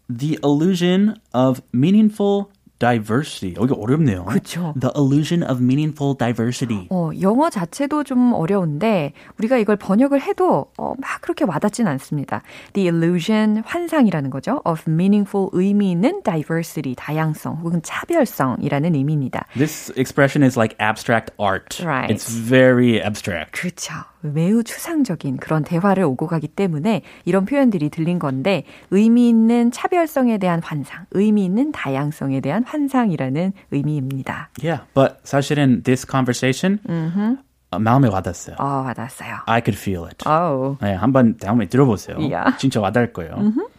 The 0.08 0.38
illusion 0.42 1.16
of 1.34 1.60
meaningful 1.74 2.46
diversity. 2.79 3.55
여기 3.59 3.73
어렵네요. 3.73 4.25
그렇죠. 4.25 4.73
The 4.79 4.91
illusion 4.95 5.43
of 5.43 5.61
meaningful 5.61 6.15
diversity. 6.17 6.87
어, 6.89 7.11
영어 7.21 7.49
자체도 7.49 8.03
좀 8.03 8.33
어려운데 8.33 9.13
우리가 9.39 9.57
이걸 9.57 9.75
번역을 9.75 10.21
해도 10.21 10.67
어, 10.77 10.93
막 10.97 11.21
그렇게 11.21 11.45
와닿진 11.45 11.87
않습니다. 11.87 12.43
The 12.73 12.89
illusion 12.89 13.63
환상이라는 13.65 14.29
거죠. 14.29 14.61
of 14.65 14.83
meaningful 14.87 15.49
의미 15.53 15.91
있는 15.91 16.21
diversity 16.23 16.95
다양성 16.95 17.55
혹은 17.63 17.81
차별성이라는 17.81 18.95
의미입니다. 18.95 19.45
This 19.53 19.91
expression 19.97 20.43
is 20.43 20.57
like 20.57 20.75
abstract 20.79 21.31
art. 21.39 21.83
Right. 21.83 22.13
It's 22.13 22.29
very 22.29 23.01
abstract. 23.01 23.51
그렇죠. 23.59 23.93
매우 24.21 24.63
추상적인 24.63 25.37
그런 25.37 25.63
대화를 25.63 26.03
오고 26.03 26.27
가기 26.27 26.47
때문에 26.47 27.01
이런 27.25 27.45
표현들이 27.45 27.89
들린 27.89 28.19
건데 28.19 28.63
의미 28.91 29.29
있는 29.29 29.71
차별성에 29.71 30.37
대한 30.37 30.61
환상, 30.63 31.05
의미 31.11 31.45
있는 31.45 31.71
다양성에 31.71 32.41
대한 32.41 32.63
환상이라는 32.63 33.53
의미입니다. 33.71 34.49
Yeah, 34.61 34.83
but 34.93 35.17
사실은 35.23 35.83
this 35.83 36.05
conversation 36.09 36.79
mm-hmm. 36.87 37.37
마음에 37.77 38.07
와닿았어요. 38.07 38.55
어, 38.59 38.83
와닿았어요. 38.85 39.43
I 39.45 39.61
could 39.61 39.77
feel 39.77 40.05
it. 40.05 40.27
Oh. 40.27 40.77
네, 40.81 40.93
한번 40.93 41.37
다음에 41.37 41.67
들어보세요. 41.67 42.17
Yeah. 42.17 42.57
진짜 42.57 42.79
와닿을 42.79 43.13
거예요. 43.13 43.35
Mm-hmm. 43.35 43.76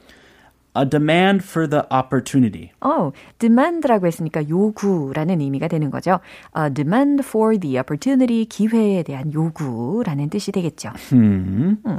A 0.78 0.85
demand 0.88 1.42
for 1.42 1.68
the 1.68 1.82
opportunity. 1.90 2.70
어, 2.80 3.11
demand라고 3.40 4.06
했으니까 4.06 4.49
요구라는 4.49 5.40
의미가 5.40 5.66
되는 5.66 5.90
거죠. 5.90 6.20
A 6.56 6.73
demand 6.73 7.25
for 7.26 7.58
the 7.58 7.78
opportunity, 7.78 8.44
기회에 8.44 9.02
대한 9.02 9.32
요구라는 9.32 10.30
뜻이 10.30 10.52
되겠죠. 10.52 10.90
Hmm. 11.11 11.78
음. 11.85 11.99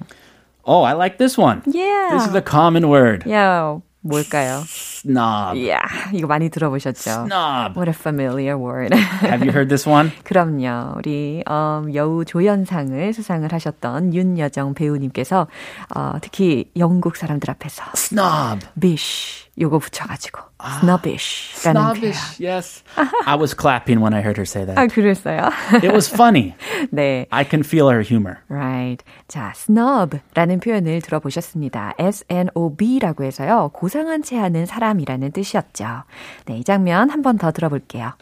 Oh, 0.64 0.84
I 0.84 0.94
like 0.94 1.18
this 1.18 1.38
one. 1.38 1.62
Yeah. 1.66 2.10
This 2.12 2.28
is 2.28 2.36
a 2.36 2.42
common 2.42 2.90
word. 2.90 3.24
Yeah. 3.26 3.82
뭘까요? 4.02 4.64
Snob. 4.66 5.58
Yeah, 5.60 5.84
이거 6.14 6.28
많이 6.28 6.50
들어보셨죠? 6.50 7.26
Snob. 7.28 7.76
What 7.76 7.90
a 7.90 7.94
familiar 7.94 8.58
word. 8.58 8.94
Have 8.96 9.44
you 9.44 9.52
heard 9.52 9.68
this 9.70 9.88
one? 9.88 10.12
그럼요. 10.24 10.96
우리 10.98 11.44
음, 11.50 11.94
여우 11.94 12.24
조연상을 12.24 13.14
수상을 13.14 13.52
하셨던 13.52 14.14
윤여정 14.14 14.74
배우님께서 14.74 15.48
어, 15.96 16.14
특히 16.22 16.72
영국 16.78 17.16
사람들 17.18 17.50
앞에서 17.52 17.84
Snob. 17.96 18.66
bish 18.80 19.49
요거 19.59 19.79
붙여가지고 19.79 20.41
snobbish라는 20.81 21.81
snobbish, 21.81 22.39
표현. 22.39 22.57
yes. 22.57 22.83
I 23.27 23.37
was 23.37 23.55
clapping 23.55 24.01
when 24.01 24.15
I 24.15 24.21
heard 24.23 24.37
her 24.39 24.45
say 24.47 24.65
that. 24.65 24.79
아, 24.79 24.87
그랬어요? 24.87 25.51
It 25.83 25.93
was 25.93 26.09
funny. 26.13 26.55
네. 26.91 27.27
I 27.31 27.45
can 27.45 27.61
feel 27.63 27.89
her 27.91 28.03
humor. 28.03 28.39
Right. 28.49 29.05
자, 29.29 29.53
snob라는 29.55 30.61
표현을 30.61 31.01
들어보셨습니다. 31.03 31.95
S-N-O-B라고 31.99 33.25
해서요. 33.25 33.71
고상한 33.75 34.23
채 34.23 34.37
하는 34.39 34.67
사람이라는 34.67 35.33
뜻이었죠. 35.33 36.05
네, 36.47 36.59
이 36.59 36.65
장면 36.65 37.11
한 37.11 37.23
번 37.23 37.39
더 37.39 37.53
들어볼게요. 37.53 38.13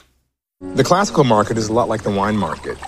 The 0.60 0.84
classical 0.84 1.24
market 1.26 1.58
is 1.58 1.68
a 1.70 1.74
lot 1.74 1.88
like 1.88 2.04
the 2.04 2.14
wine 2.16 2.36
market. 2.38 2.78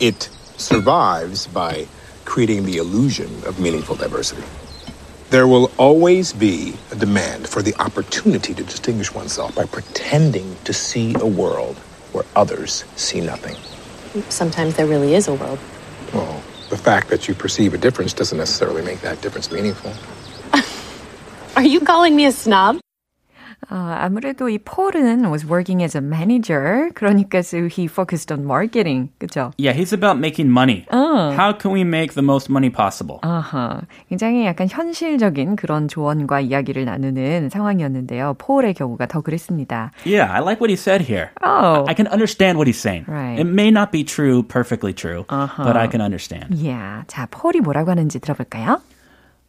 It 0.00 0.28
survives 0.58 1.46
by 1.46 1.86
creating 2.24 2.64
the 2.66 2.78
illusion 2.78 3.28
of 3.46 3.60
meaningful 3.60 3.96
diversity. 3.96 4.42
There 5.29 5.45
will 5.45 5.69
always 5.77 6.31
be 6.31 6.73
a 6.89 6.95
demand 6.95 7.49
for 7.49 7.61
the 7.61 7.75
opportunity 7.81 8.53
to 8.53 8.63
distinguish 8.63 9.13
oneself 9.13 9.53
by 9.55 9.65
pretending 9.65 10.55
to 10.63 10.71
see 10.71 11.15
a 11.19 11.27
world 11.27 11.75
where 12.13 12.23
others 12.33 12.85
see 12.95 13.19
nothing. 13.19 13.57
Sometimes 14.29 14.77
there 14.77 14.87
really 14.87 15.15
is 15.15 15.27
a 15.27 15.33
world. 15.33 15.59
Well, 16.13 16.41
the 16.69 16.77
fact 16.77 17.09
that 17.09 17.27
you 17.27 17.33
perceive 17.33 17.73
a 17.73 17.77
difference 17.77 18.13
doesn't 18.13 18.37
necessarily 18.37 18.81
make 18.81 19.01
that 19.01 19.21
difference 19.21 19.51
meaningful. 19.51 19.91
Are 21.57 21.63
you 21.63 21.81
calling 21.81 22.15
me 22.15 22.25
a 22.25 22.31
snob? 22.31 22.79
어, 23.69 23.75
아무래도 23.75 24.47
이 24.47 24.57
폴은 24.57 25.29
was 25.29 25.45
working 25.45 25.83
as 25.83 25.97
a 25.97 26.01
manager. 26.01 26.89
그러니까 26.93 27.39
so 27.39 27.67
he 27.67 27.85
focused 27.85 28.31
on 28.31 28.45
marketing. 28.45 29.09
그죠? 29.19 29.51
Yeah, 29.57 29.73
he's 29.73 29.91
about 29.91 30.17
making 30.17 30.49
money. 30.49 30.85
어. 30.89 31.35
How 31.35 31.51
can 31.51 31.73
we 31.73 31.81
make 31.81 32.13
the 32.13 32.23
most 32.23 32.49
money 32.49 32.71
possible? 32.71 33.19
아하. 33.23 33.81
굉장히 34.07 34.45
약간 34.45 34.67
현실적인 34.69 35.57
그런 35.57 35.89
조언과 35.89 36.39
이야기를 36.41 36.85
나누는 36.85 37.49
상황이었는데요. 37.49 38.35
폴의 38.37 38.73
경우가 38.73 39.07
더 39.07 39.21
그랬습니다. 39.21 39.91
Yeah, 40.05 40.31
I 40.31 40.39
like 40.39 40.61
what 40.61 40.69
he 40.69 40.77
said 40.77 41.03
here. 41.03 41.31
Oh. 41.43 41.83
I 41.87 41.93
can 41.93 42.07
understand 42.07 42.57
what 42.57 42.67
he's 42.67 42.79
saying. 42.79 43.03
Right. 43.07 43.39
It 43.39 43.47
may 43.47 43.69
not 43.69 43.91
be 43.91 44.05
true, 44.05 44.43
perfectly 44.43 44.93
true, 44.93 45.25
uh-huh. 45.27 45.63
but 45.63 45.75
I 45.75 45.87
can 45.87 45.99
understand. 45.99 46.55
Yeah. 46.55 47.03
자, 47.07 47.27
폴이 47.29 47.59
뭐라고 47.59 47.91
하는지 47.91 48.19
들어볼까요? 48.19 48.79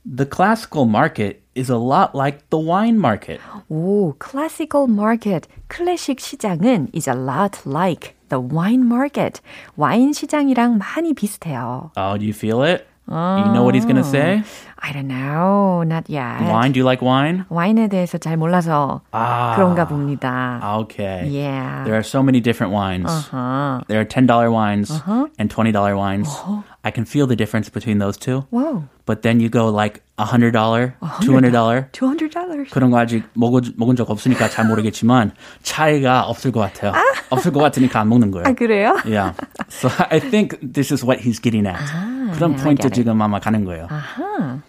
The 0.05 0.27
classical 0.27 0.87
market 0.87 1.43
is 1.58 1.70
a 1.70 1.78
lot 1.78 2.16
like 2.16 2.50
the 2.50 2.58
wine 2.58 3.00
market. 3.00 3.40
오, 3.70 4.14
classical 4.20 4.88
market, 4.88 5.48
클래식 5.68 6.20
시장은 6.20 6.90
is 6.94 7.10
a 7.10 7.16
lot 7.16 7.62
like 7.66 8.16
the 8.30 8.40
wine 8.40 8.86
market. 8.86 9.42
와인 9.76 10.14
시장이랑 10.14 10.78
많이 10.78 11.14
비슷해요. 11.14 11.92
Oh, 11.96 12.18
do 12.18 12.26
you 12.26 12.34
feel 12.34 12.64
it? 12.64 12.88
Oh. 13.10 13.38
You 13.38 13.54
know 13.54 13.64
what 13.64 13.76
he's 13.76 13.84
going 13.84 13.98
to 13.98 14.04
say? 14.04 14.44
I 14.80 14.94
don't 14.94 15.08
know. 15.08 15.84
Not 15.84 16.10
yet. 16.10 16.42
Wine? 16.42 16.72
Do 16.72 16.80
you 16.80 16.86
like 16.86 17.02
wine? 17.02 17.46
와인에 17.50 17.90
대해서 17.90 18.18
잘 18.18 18.38
몰라서 18.38 19.02
ah, 19.12 19.56
그런가 19.56 19.88
봅니다. 19.88 20.62
Okay. 20.84 21.28
Yeah. 21.28 21.84
There 21.84 21.96
are 21.96 22.04
so 22.04 22.24
many 22.24 22.40
different 22.40 22.72
wines. 22.72 23.10
Uh-huh. 23.10 23.82
There 23.88 24.00
are 24.00 24.06
$10 24.06 24.52
wines 24.52 24.92
uh-huh. 24.92 25.28
and 25.38 25.50
$20 25.50 25.98
wines. 25.98 26.28
Uh-huh. 26.28 26.62
I 26.84 26.92
can 26.92 27.06
feel 27.06 27.28
the 27.28 27.36
difference 27.36 27.70
between 27.70 28.00
those 28.00 28.18
two. 28.18 28.46
Whoa. 28.52 28.84
But 29.06 29.22
then 29.22 29.40
you 29.40 29.50
go 29.50 29.68
like 29.68 30.02
$100, 30.19 30.93
$200. 31.01 31.91
$200. 31.93 32.71
그런 32.71 32.91
거 32.91 32.99
아직 32.99 33.25
먹어, 33.35 33.61
먹은 33.77 33.97
적 33.97 34.11
없으니까 34.11 34.49
잘 34.49 34.67
모르겠지만 34.67 35.33
차이가 35.63 36.23
없을 36.23 36.51
것 36.53 36.61
같아요. 36.61 36.93
없을 37.31 37.53
것 37.53 37.61
같으니까 37.61 38.01
안 38.01 38.09
먹는 38.09 38.31
거예요. 38.31 38.47
아, 38.47 38.53
그래요? 38.53 38.97
Yeah. 39.05 39.35
So 39.71 39.89
I 40.11 40.19
think 40.21 40.59
this 40.61 40.93
is 40.93 41.05
what 41.05 41.23
he's 41.23 41.41
getting 41.41 41.67
at. 41.69 41.79
아. 41.79 42.33
그런 42.35 42.57
포인트 42.57 42.91
지금 42.91 43.21
아마 43.23 43.39
가는 43.39 43.65
거예요. 43.65 43.87
아하. 43.91 44.61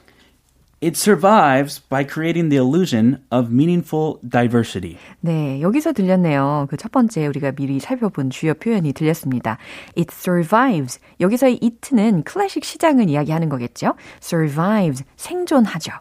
It 0.81 0.95
survives 0.95 1.81
by 1.89 2.05
creating 2.05 2.48
the 2.50 2.57
illusion 2.57 3.17
of 3.31 3.51
meaningful 3.51 4.19
diversity. 4.27 4.98
네, 5.19 5.59
여기서 5.62 5.91
들렸네요. 5.91 6.67
그 6.69 6.77
첫 6.77 6.93
번째 6.93 7.27
우리가 7.27 7.51
미리 7.51 7.81
살펴본 7.81 8.29
주요 8.29 8.53
표현이 8.53 8.93
들렸습니다. 8.93 9.57
It 9.98 10.07
survives. 10.13 11.00
여기서의 11.19 11.59
it는 11.62 12.24
클래식 12.24 12.63
시장을 12.63 13.09
이야기하는 13.09 13.50
거겠죠. 13.50 13.95
survives, 14.24 15.03
생존하죠. 15.17 15.91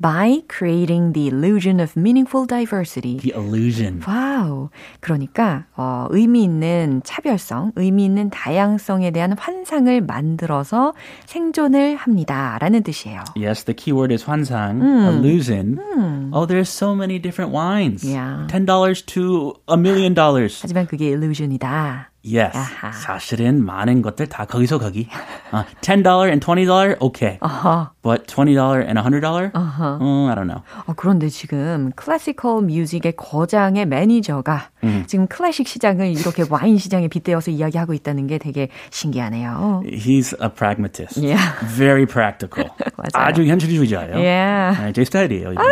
By 0.00 0.42
creating 0.48 1.12
the 1.12 1.28
illusion 1.28 1.80
of 1.80 1.96
meaningful 1.96 2.46
diversity. 2.46 3.18
The 3.18 3.32
illusion. 3.34 4.02
Wow. 4.06 4.70
그러니까 5.00 5.66
어, 5.76 6.06
의미 6.10 6.44
있는 6.44 7.02
차별성, 7.04 7.72
의미 7.76 8.04
있는 8.04 8.30
다양성에 8.30 9.10
대한 9.10 9.34
환상을 9.38 10.00
만들어서 10.02 10.94
생존을 11.26 11.96
합니다라는 11.96 12.82
뜻이에요. 12.82 13.24
Yes, 13.36 13.64
the 13.64 13.74
keyword 13.74 14.12
is 14.12 14.24
환상, 14.24 14.80
음. 14.80 15.06
illusion. 15.08 15.78
음. 15.78 16.30
Oh, 16.32 16.46
there's 16.46 16.68
so 16.68 16.94
many 16.94 17.18
different 17.18 17.52
wines. 17.54 18.04
Yeah. 18.04 18.46
$10 18.48 19.06
to 19.06 19.54
a 19.68 19.76
million 19.76 20.14
dollars. 20.14 20.60
하지만 20.62 20.86
그게 20.86 21.08
illusion이다. 21.08 22.10
Yes. 22.28 22.56
아하. 22.56 22.92
사실은 22.92 23.64
많은 23.64 24.02
것들 24.02 24.28
다 24.28 24.44
거기서 24.44 24.78
거기. 24.78 25.08
Uh, 25.50 25.64
$10 25.80 26.28
and 26.28 26.44
$20, 26.44 27.00
okay. 27.00 27.38
Uh-huh. 27.40 27.86
But 28.02 28.26
$20 28.26 28.84
and 28.86 28.98
$100? 28.98 29.50
Uh-huh. 29.54 29.82
Uh, 29.98 30.26
I 30.28 30.34
don't 30.34 30.46
know. 30.46 30.60
어, 30.86 30.92
그런데 30.94 31.30
지금 31.30 31.90
classical 31.96 32.64
music의 32.64 33.16
거장의 33.16 33.86
매니저가 33.86 34.68
음. 34.84 35.04
지금 35.06 35.26
클래식 35.26 35.66
시장을 35.66 36.08
이렇게 36.18 36.44
와인 36.50 36.76
시장에 36.76 37.08
빗대어서 37.08 37.50
이야기하고 37.50 37.94
있다는 37.94 38.26
게 38.26 38.36
되게 38.36 38.68
신기하네요. 38.90 39.84
He's 39.86 40.34
a 40.42 40.50
pragmatist. 40.50 41.18
Yeah. 41.18 41.40
Very 41.64 42.04
practical. 42.04 42.68
맞아요. 43.00 43.28
아주 43.28 43.46
현실주의자예요. 43.46 44.16
Yeah. 44.16 44.84
네, 44.84 44.92
제 44.92 45.04
스타일이에요. 45.06 45.54
아. 45.56 45.62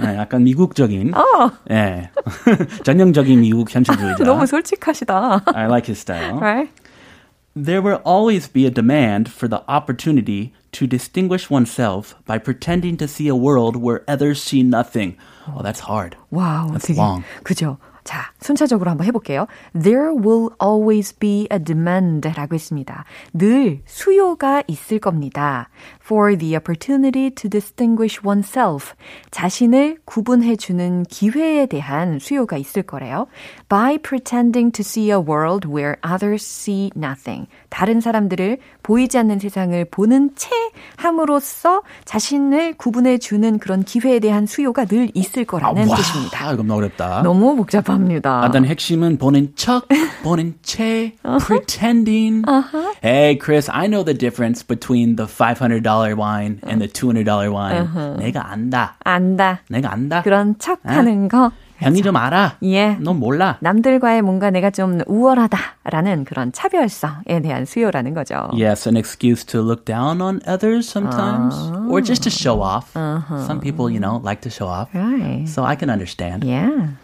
네, 0.00 0.16
약간 0.16 0.44
미국적인. 0.44 1.12
어. 1.12 1.50
네. 1.68 2.08
전형적인 2.84 3.40
미국 3.40 3.74
현실주의자. 3.74 4.22
너무 4.22 4.46
솔직하시다. 4.46 5.42
I 5.54 5.64
like 5.66 5.88
his 5.88 6.03
style. 6.03 6.39
Right? 6.39 6.69
There 7.55 7.81
will 7.81 8.01
always 8.05 8.47
be 8.47 8.65
a 8.65 8.71
demand 8.71 9.31
for 9.31 9.47
the 9.47 9.63
opportunity 9.67 10.53
to 10.71 10.87
distinguish 10.87 11.49
oneself 11.49 12.15
by 12.25 12.37
pretending 12.37 12.95
to 12.97 13.07
see 13.07 13.27
a 13.27 13.35
world 13.35 13.75
where 13.75 14.03
others 14.07 14.41
see 14.41 14.63
nothing. 14.63 15.17
Oh, 15.47 15.61
that's 15.61 15.81
hard. 15.81 16.15
Wow, 16.31 16.69
that's 16.71 16.87
되게, 16.87 16.97
long. 16.97 17.23
그죠. 17.43 17.77
자, 18.03 18.31
순차적으로 18.39 18.89
한번 18.89 19.05
해볼게요. 19.07 19.47
There 19.73 20.13
will 20.13 20.51
always 20.61 21.13
be 21.13 21.47
a 21.51 21.59
demand라고 21.59 22.53
했습니다. 22.55 23.05
늘 23.33 23.81
수요가 23.85 24.63
있을 24.67 24.99
겁니다. 24.99 25.69
For 26.04 26.36
the 26.36 26.54
opportunity 26.54 27.30
to 27.30 27.48
distinguish 27.48 28.20
oneself. 28.22 28.92
자신을 29.30 29.96
구분해주는 30.04 31.04
기회에 31.04 31.64
대한 31.64 32.18
수요가 32.18 32.58
있을 32.58 32.82
거래요. 32.82 33.26
By 33.70 33.96
pretending 33.96 34.70
to 34.72 34.82
see 34.82 35.08
a 35.10 35.16
world 35.16 35.66
where 35.66 35.96
others 36.04 36.44
see 36.44 36.90
nothing. 36.94 37.48
다른 37.70 38.02
사람들을 38.02 38.58
보이지 38.82 39.16
않는 39.16 39.38
세상을 39.38 39.82
보는 39.86 40.32
채 40.36 40.50
함으로써 40.96 41.80
자신을 42.04 42.74
구분해주는 42.74 43.58
그런 43.58 43.82
기회에 43.82 44.18
대한 44.18 44.46
수요가 44.46 44.84
늘 44.84 45.10
있을 45.14 45.46
거라는 45.46 45.90
아, 45.90 45.96
뜻입니다. 45.96 46.48
아, 46.48 46.52
이거 46.52 46.62
너무 46.62 46.74
어렵다. 46.74 47.22
너무 47.22 47.56
복잡한 47.56 47.96
합니다. 47.96 48.42
일단 48.44 48.66
핵심은 48.66 49.16
보는 49.16 49.52
척, 49.56 49.88
보는 50.22 50.58
채, 50.62 51.14
pretending. 51.46 52.44
Uh-huh. 52.46 52.92
Hey, 53.02 53.38
Chris, 53.38 53.70
I 53.72 53.86
know 53.86 54.04
the 54.04 54.12
difference 54.12 54.62
between 54.62 55.16
the 55.16 55.26
$500 55.26 55.93
wine 56.17 56.59
and 56.63 56.81
the 56.81 56.87
$200 56.87 57.51
wine. 57.53 57.87
Uh-huh. 57.87 58.17
내가 58.19 58.51
안다. 58.51 58.95
안다. 59.03 59.61
내가 59.69 59.91
안다. 59.91 60.21
그런 60.23 60.57
척 60.57 60.79
하는 60.83 61.27
거. 61.27 61.51
형이 61.79 62.01
좀 62.01 62.15
알아. 62.17 62.57
예. 62.63 62.97
넌 62.99 63.19
몰라. 63.19 63.57
남들과의 63.61 64.21
뭔가 64.21 64.49
내가 64.49 64.69
좀 64.69 64.99
우월하다라는 65.07 66.25
그런 66.25 66.51
차별성에 66.51 67.41
대한 67.41 67.65
수요라는 67.65 68.13
거죠. 68.13 68.49
Yes, 68.53 68.87
an 68.87 68.97
excuse 68.97 69.45
to 69.45 69.61
look 69.61 69.85
down 69.85 70.21
on 70.21 70.41
others 70.45 70.89
sometimes, 70.89 71.55
uh, 71.55 71.87
or 71.89 72.01
just 72.01 72.23
to 72.23 72.29
show 72.29 72.61
off. 72.61 72.91
Uh-huh. 72.95 73.45
Some 73.45 73.61
people, 73.61 73.89
you 73.89 73.99
know, 73.99 74.19
like 74.23 74.41
to 74.41 74.49
show 74.49 74.67
off. 74.67 74.89
Right. 74.93 75.47
So 75.47 75.63
I 75.63 75.75
can 75.75 75.89
understand. 75.89 76.43
Yeah. 76.43 76.99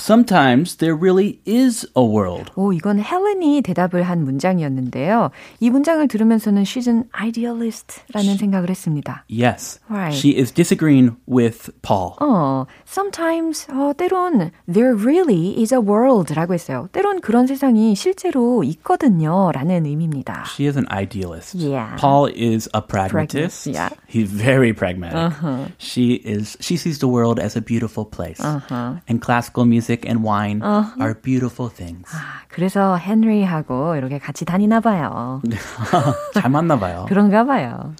Sometimes 0.00 0.76
there 0.76 0.94
really 0.94 1.40
is 1.46 1.86
a 1.96 2.02
world. 2.04 2.50
오, 2.54 2.70
이건 2.74 3.00
헬렌이 3.00 3.62
대답을 3.62 4.02
한 4.02 4.24
문장이었는데요. 4.24 5.30
이 5.58 5.70
문장을 5.70 6.06
들으면서는 6.06 6.64
she's 6.64 6.86
an 6.86 7.04
idealist라는 7.18 8.36
생각을 8.36 8.68
했습니다. 8.68 9.24
Yes. 9.30 9.80
Right. 9.88 10.14
She 10.14 10.36
is 10.38 10.52
disagreeing 10.52 11.16
with 11.26 11.72
Paul. 11.80 12.12
어, 12.20 12.66
sometimes 12.86 13.66
어, 13.70 13.94
때론 13.96 14.50
there 14.70 14.94
really 14.94 15.58
is 15.58 15.72
a 15.72 15.80
world라고 15.80 16.52
했어요. 16.52 16.88
때론 16.92 17.20
그런 17.22 17.46
세상이 17.46 17.94
실제로 17.96 18.62
있거든요라는 18.64 19.86
의미입니다. 19.86 20.44
She 20.46 20.66
is 20.66 20.76
an 20.76 20.86
idealist. 20.90 21.56
Yeah. 21.56 21.96
Paul 21.98 22.26
is 22.34 22.68
a 22.74 22.82
pragmatist. 22.82 23.70
Pragma- 23.70 23.74
yeah. 23.74 23.88
He's 24.06 24.28
very 24.30 24.74
pragmatic. 24.74 25.16
Uh-huh. 25.16 25.68
She 25.78 26.20
is 26.22 26.58
she 26.60 26.76
sees 26.76 26.98
the 26.98 27.08
world 27.08 27.40
as 27.40 27.56
a 27.56 27.62
beautiful 27.62 28.04
place. 28.04 28.40
Uh-huh. 28.44 29.00
And 29.08 29.22
classical 29.22 29.64
music 29.64 29.86
music 29.90 30.06
and 30.06 30.22
wine 30.22 30.62
uh-huh. 30.62 31.02
are 31.02 31.14
beautiful 31.14 31.68
things. 31.68 32.08
아, 32.14 32.46
그래서 32.48 32.98
헨리하고 32.98 33.96
이렇게 33.96 34.18
같이 34.18 34.44
다니나 34.44 34.80
봐요. 34.80 35.42
잘 36.34 36.50
맞나 36.50 36.78
봐요. 36.78 37.06
그런가 37.08 37.44
봐요. 37.44 37.94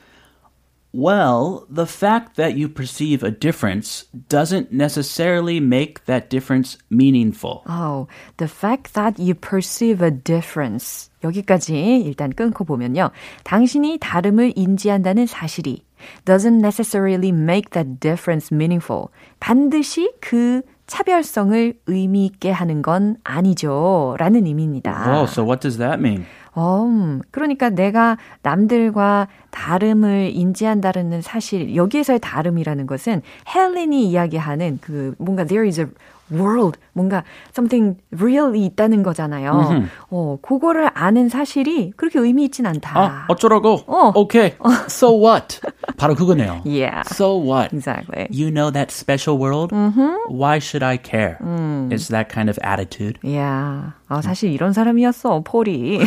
Well, 0.97 1.67
the 1.69 1.85
fact 1.85 2.37
that 2.37 2.57
you 2.57 2.71
perceive 2.71 3.23
a 3.23 3.31
difference 3.31 4.07
doesn't 4.31 4.73
necessarily 4.73 5.61
make 5.61 6.07
that 6.07 6.31
difference 6.31 6.79
meaningful. 6.89 7.65
Oh, 7.69 8.09
the 8.39 8.49
fact 8.49 8.95
that 8.95 9.19
you 9.19 9.35
perceive 9.35 10.01
a 10.01 10.11
difference. 10.11 11.11
여기까지 11.23 12.03
일단 12.07 12.33
끊고 12.33 12.65
보면요. 12.65 13.11
당신이 13.45 13.99
다름을 14.01 14.55
인지한다는 14.57 15.27
사실이 15.27 15.85
doesn't 16.25 16.61
necessarily 16.61 17.29
make 17.29 17.71
that 17.71 18.01
difference 18.01 18.51
meaningful. 18.51 19.09
반드시 19.39 20.11
그 20.23 20.63
차별성을 20.92 21.76
의미 21.88 22.26
있게 22.26 22.52
하는 22.52 22.82
건 22.82 23.16
아니죠. 23.24 24.18
라는 24.20 24.46
의미입니다. 24.46 25.06
Oh, 25.08 25.24
so 25.24 25.42
what 25.42 25.62
does 25.62 25.78
that 25.78 25.98
mean? 26.00 26.26
어, 26.54 26.86
그러니까 27.32 27.70
내가 27.70 28.18
남들과 28.42 29.30
다름을 29.52 30.32
인지한다는 30.34 31.22
사실, 31.22 31.78
여기에서의 31.78 32.20
다름이라는 32.20 32.88
것은 32.88 33.22
헬렌이 33.56 34.10
이야기하는 34.10 34.80
그 34.82 35.16
뭔가 35.18 35.46
there 35.46 35.66
is 35.66 35.80
a 35.80 35.86
world, 36.32 36.80
뭔가 36.94 37.24
something 37.54 37.98
real이 38.12 38.66
있다는 38.66 39.04
거잖아요. 39.04 39.52
Mm-hmm. 39.52 39.90
어, 40.10 40.38
그거를 40.42 40.90
아는 40.94 41.30
사실이 41.30 41.94
그렇게 41.98 42.20
의미 42.20 42.46
있진 42.46 42.66
않다. 42.66 42.98
아, 42.98 43.26
어쩌라고? 43.28 43.84
어. 43.88 44.14
Okay. 44.16 44.56
So 44.88 45.12
what? 45.14 45.60
바로 45.98 46.16
그거네요. 46.16 46.62
Yeah. 46.66 47.04
So 47.08 47.38
what? 47.38 47.74
Exactly. 47.74 48.28
You 48.30 48.52
know 48.52 48.72
that 48.72 48.92
special 48.92 49.38
world? 49.38 49.72
Mm-hmm. 49.72 50.34
Why 50.34 50.60
should 50.60 50.84
I 50.84 50.98
care? 50.98 51.38
Mm. 51.42 51.92
It's 51.92 52.08
that 52.10 52.30
kind 52.30 52.50
of 52.50 52.58
attitude. 52.64 53.20
Yeah. 53.24 53.94
아, 54.08 54.22
사실 54.22 54.52
이런 54.52 54.74
사람이었어, 54.74 55.44
폴이. 55.44 56.00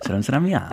저런 0.00 0.22
사람이야. 0.22 0.70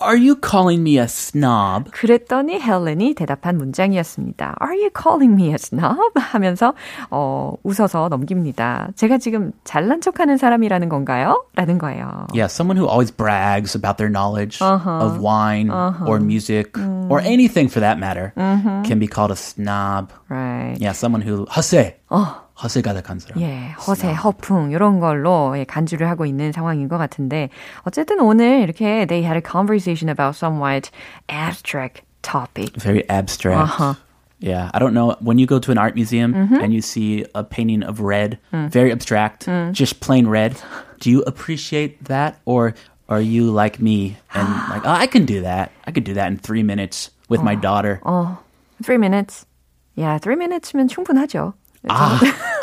Are 0.00 0.16
you 0.16 0.36
calling 0.36 0.82
me 0.82 0.98
a 0.98 1.04
snob? 1.04 1.90
그랬더니 1.92 2.60
헬렌이 2.60 3.14
대답한 3.14 3.56
문장이었습니다. 3.56 4.56
Are 4.60 4.76
you 4.76 4.90
calling 4.90 5.32
me 5.32 5.48
a 5.50 5.54
snob? 5.54 6.12
하면서 6.16 6.74
어, 7.10 7.54
웃어서 7.62 8.08
넘깁니다. 8.08 8.88
제가 8.96 9.18
지금 9.18 9.52
잘난 9.62 10.00
척하는 10.00 10.36
사람이라는 10.36 10.88
건가요? 10.88 11.44
라는 11.54 11.78
거예요. 11.78 12.26
Yeah, 12.34 12.48
someone 12.48 12.76
who 12.76 12.88
always 12.88 13.12
brags 13.12 13.76
about 13.76 13.96
their 13.96 14.10
knowledge 14.10 14.60
uh-huh. 14.60 15.06
of 15.06 15.20
wine 15.20 15.70
uh-huh. 15.70 16.06
or 16.06 16.18
music 16.18 16.72
음. 16.72 17.08
or 17.08 17.20
anything 17.20 17.68
for 17.68 17.80
that 17.80 17.98
matter 17.98 18.32
uh-huh. 18.36 18.82
can 18.84 18.98
be 18.98 19.06
called 19.06 19.30
a 19.30 19.36
snob. 19.36 20.12
Right. 20.28 20.76
Yeah, 20.80 20.92
someone 20.92 21.22
who 21.22 21.46
허세. 21.46 21.94
어. 22.10 22.44
허세 22.62 22.82
가득한 22.82 23.18
사람. 23.18 23.40
예, 23.42 23.70
허세, 23.86 24.12
허풍 24.12 24.70
이런 24.70 25.00
걸로 25.00 25.54
예, 25.58 25.64
간주를 25.64 26.08
하고 26.08 26.24
있는 26.26 26.52
상황인 26.52 26.88
것 26.88 26.98
같은데 26.98 27.48
어쨌든 27.82 28.20
오늘 28.20 28.60
이렇게 28.60 29.06
they 29.06 29.24
had 29.24 29.36
a 29.36 29.42
conversation 29.42 30.08
about 30.08 30.36
somewhat 30.36 30.90
abstract 31.28 32.02
topic. 32.22 32.76
Very 32.76 33.04
abstract. 33.10 33.58
Uh-huh. 33.58 33.94
Yeah, 34.40 34.70
I 34.74 34.78
don't 34.78 34.94
know. 34.94 35.16
When 35.20 35.38
you 35.38 35.46
go 35.46 35.58
to 35.58 35.70
an 35.70 35.78
art 35.78 35.94
museum 35.94 36.34
mm-hmm. 36.34 36.56
and 36.56 36.74
you 36.74 36.82
see 36.82 37.24
a 37.34 37.42
painting 37.42 37.82
of 37.82 38.00
red, 38.00 38.38
mm. 38.52 38.68
very 38.68 38.92
abstract, 38.92 39.46
mm. 39.46 39.72
just 39.72 40.00
plain 40.00 40.26
red, 40.26 40.60
do 41.00 41.10
you 41.10 41.22
appreciate 41.22 42.04
that 42.04 42.40
or 42.44 42.74
are 43.08 43.20
you 43.20 43.50
like 43.50 43.80
me 43.80 44.16
and 44.34 44.48
like, 44.70 44.82
oh, 44.84 44.90
I 44.90 45.06
can 45.06 45.24
do 45.24 45.42
that. 45.42 45.72
I 45.86 45.92
could 45.92 46.04
do 46.04 46.14
that 46.14 46.28
in 46.28 46.36
three 46.36 46.62
minutes 46.62 47.10
with 47.28 47.40
oh. 47.40 47.44
my 47.44 47.54
daughter. 47.54 48.00
Oh, 48.04 48.38
three 48.82 48.98
minutes. 48.98 49.46
Yeah, 49.94 50.18
three 50.18 50.36
minutes면 50.36 50.88
충분하죠. 50.88 51.54
아, 51.88 52.18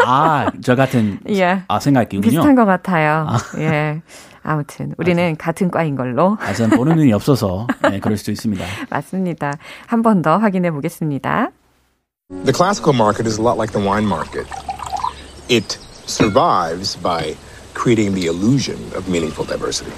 아, 0.07 0.51
저 0.63 0.75
같은 0.77 1.19
예. 1.31 1.63
아, 1.69 1.81
생각이군요. 1.81 2.23
비슷한 2.23 2.55
것 2.55 2.65
같아요. 2.65 3.27
아. 3.29 3.39
예. 3.59 4.01
아무튼 4.43 4.95
우리는 4.99 5.31
맞아. 5.33 5.45
같은 5.45 5.71
과인 5.71 5.97
걸로. 5.97 6.37
아, 6.41 6.53
전 6.55 6.71
보는 6.71 6.95
눈이 6.97 7.13
없어서 7.13 7.67
네, 7.91 7.99
그럴 7.99 8.17
수도 8.17 8.31
있습니다. 8.31 8.65
맞습니다. 8.91 9.53
한 9.87 10.03
번 10.03 10.23
더 10.23 10.39
확인해 10.39 10.71
보겠습니다. 10.71 11.51
The 12.45 12.53
classical 12.55 12.95
market 12.95 13.27
is 13.27 13.39
a 13.39 13.43
lot 13.45 13.57
like 13.59 13.73
the 13.73 13.85
wine 13.85 14.07
market. 14.07 14.47
It 15.49 15.79
survives 16.07 16.97
by 17.01 17.35
creating 17.75 18.15
the 18.15 18.27
illusion 18.27 18.79
of 18.97 19.09
meaningful 19.11 19.45
diversity. 19.47 19.93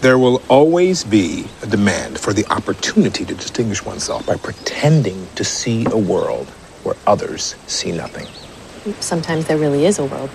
There 0.00 0.16
will 0.18 0.40
always 0.48 1.04
be 1.04 1.44
a 1.62 1.66
demand 1.66 2.18
for 2.20 2.32
the 2.32 2.46
opportunity 2.52 3.24
to 3.26 3.34
distinguish 3.34 3.84
oneself 3.84 4.24
by 4.26 4.36
pretending 4.36 5.26
to 5.34 5.44
see 5.44 5.84
a 5.90 5.98
world 5.98 6.46
where 6.84 6.96
others 7.06 7.56
see 7.66 7.92
nothing. 7.92 8.26
Sometimes 8.99 9.45
there 9.47 9.57
really 9.57 9.85
is 9.85 9.99
a 9.99 10.05
world. 10.05 10.29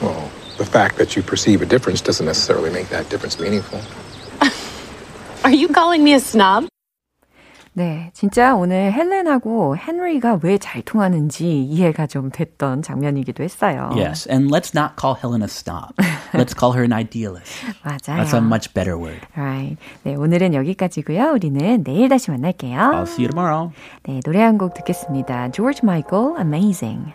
Well, 0.00 0.30
the 0.58 0.64
fact 0.64 0.96
that 0.98 1.16
you 1.16 1.22
perceive 1.22 1.62
a 1.62 1.66
difference 1.66 2.00
doesn't 2.00 2.24
necessarily 2.26 2.70
make 2.70 2.88
that 2.88 3.08
difference 3.10 3.38
meaningful. 3.38 3.80
Are 5.44 5.52
you 5.54 5.68
calling 5.68 6.02
me 6.04 6.12
a 6.12 6.20
snob? 6.20 6.68
네, 7.72 8.10
진짜 8.14 8.54
오늘 8.56 8.92
헬렌하고 8.92 9.76
헨리가 9.76 10.40
왜 10.42 10.58
잘 10.58 10.82
통하는지 10.82 11.62
이해가 11.64 12.08
좀 12.08 12.30
됐던 12.30 12.82
장면이기도 12.82 13.44
했어요. 13.44 13.90
Yes, 13.96 14.28
and 14.28 14.50
let's 14.52 14.74
not 14.74 14.96
call 15.00 15.14
Helen 15.14 15.40
a 15.40 15.48
snob. 15.48 15.94
Let's 16.34 16.52
call 16.52 16.72
her 16.74 16.82
an 16.82 16.92
idealist. 16.92 17.54
맞아요. 17.84 18.18
That's 18.20 18.34
a 18.34 18.40
much 18.40 18.74
better 18.74 18.98
word. 18.98 19.20
Right. 19.36 19.76
네, 20.02 20.16
오늘은 20.16 20.52
여기까지고요. 20.54 21.30
우리는 21.32 21.84
내일 21.84 22.08
다시 22.08 22.30
만날게요. 22.32 22.76
I'll 22.76 23.06
see 23.06 23.24
you 23.24 23.30
tomorrow. 23.30 23.70
네, 24.02 24.20
노래 24.24 24.42
한 24.42 24.58
곡 24.58 24.74
듣겠습니다. 24.74 25.52
George 25.52 25.80
Michael, 25.84 26.34
Amazing. 26.38 27.14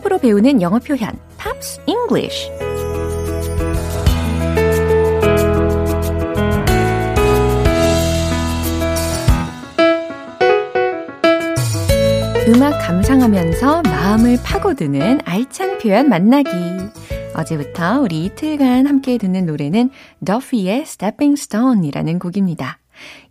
팝으로 0.00 0.18
배우는 0.18 0.62
영어 0.62 0.78
표현 0.78 1.10
Pops 1.36 1.80
English 1.86 2.50
음악 12.48 12.78
감상하면서 12.80 13.82
마음을 13.82 14.38
파고드는 14.42 15.20
알찬 15.24 15.78
표현 15.78 16.08
만나기. 16.08 16.50
어제부터 17.36 18.00
우리 18.00 18.24
이틀간 18.24 18.88
함께 18.88 19.18
듣는 19.18 19.46
노래는 19.46 19.90
더피의 20.24 20.80
Stepping 20.80 21.40
Stone이라는 21.40 22.18
곡입니다. 22.18 22.79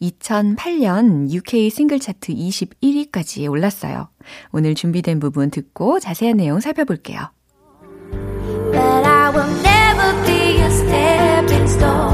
2008년 0.01 1.33
UK 1.33 1.69
싱글 1.69 1.99
차트 1.99 2.33
21위까지 2.33 3.49
올랐어요. 3.49 4.09
오늘 4.51 4.75
준비된 4.75 5.19
부분 5.19 5.49
듣고 5.51 5.99
자세한 5.99 6.37
내용 6.37 6.59
살펴볼게요. 6.59 7.31
But 8.71 9.05
I 9.05 9.31
will 9.31 9.49
never 9.61 10.25
be 10.25 10.61
a 10.61 10.69
stepping 10.69 11.69
stone. 11.69 12.08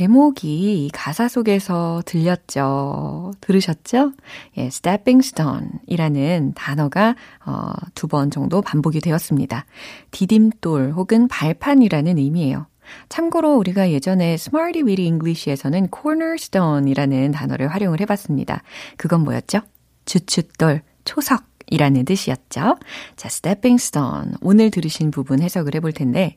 제목이 0.00 0.88
가사 0.94 1.28
속에서 1.28 2.02
들렸죠. 2.06 3.32
들으셨죠? 3.42 4.12
예, 4.56 4.64
stepping 4.68 5.22
stone 5.26 5.68
이라는 5.86 6.54
단어가 6.54 7.14
어, 7.44 7.72
두 7.94 8.06
번 8.08 8.30
정도 8.30 8.62
반복이 8.62 9.00
되었습니다. 9.00 9.66
디딤돌 10.10 10.92
혹은 10.92 11.28
발판이라는 11.28 12.16
의미예요. 12.16 12.66
참고로 13.10 13.56
우리가 13.58 13.90
예전에 13.90 14.32
Smarty 14.32 14.84
Weedy 14.84 15.06
English에서는 15.06 15.88
cornerstone이라는 15.94 17.32
단어를 17.32 17.68
활용을 17.68 18.00
해봤습니다. 18.00 18.62
그건 18.96 19.22
뭐였죠? 19.22 19.60
주춧돌, 20.06 20.80
초석. 21.04 21.49
이라는 21.70 22.04
뜻이었죠. 22.04 22.76
자, 23.16 23.26
stepping 23.28 23.82
stone. 23.82 24.32
오늘 24.42 24.70
들으신 24.70 25.10
부분 25.10 25.40
해석을 25.40 25.74
해볼 25.76 25.92
텐데, 25.92 26.36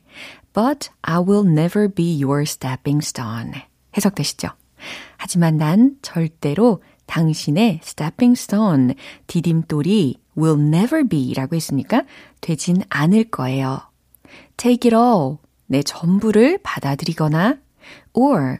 but 0.52 0.88
I 1.02 1.18
will 1.18 1.46
never 1.46 1.92
be 1.92 2.22
your 2.22 2.42
stepping 2.42 3.04
stone. 3.04 3.52
해석되시죠? 3.96 4.48
하지만 5.16 5.56
난 5.56 5.96
절대로 6.02 6.82
당신의 7.06 7.80
stepping 7.82 8.38
stone, 8.40 8.94
디딤돌이 9.26 10.20
will 10.38 10.60
never 10.60 11.06
be 11.06 11.32
라고 11.34 11.56
했으니까 11.56 12.04
되진 12.40 12.82
않을 12.88 13.24
거예요. 13.24 13.80
take 14.56 14.88
it 14.90 14.96
all, 14.96 15.38
내 15.66 15.82
전부를 15.82 16.58
받아들이거나 16.62 17.58
or 18.14 18.58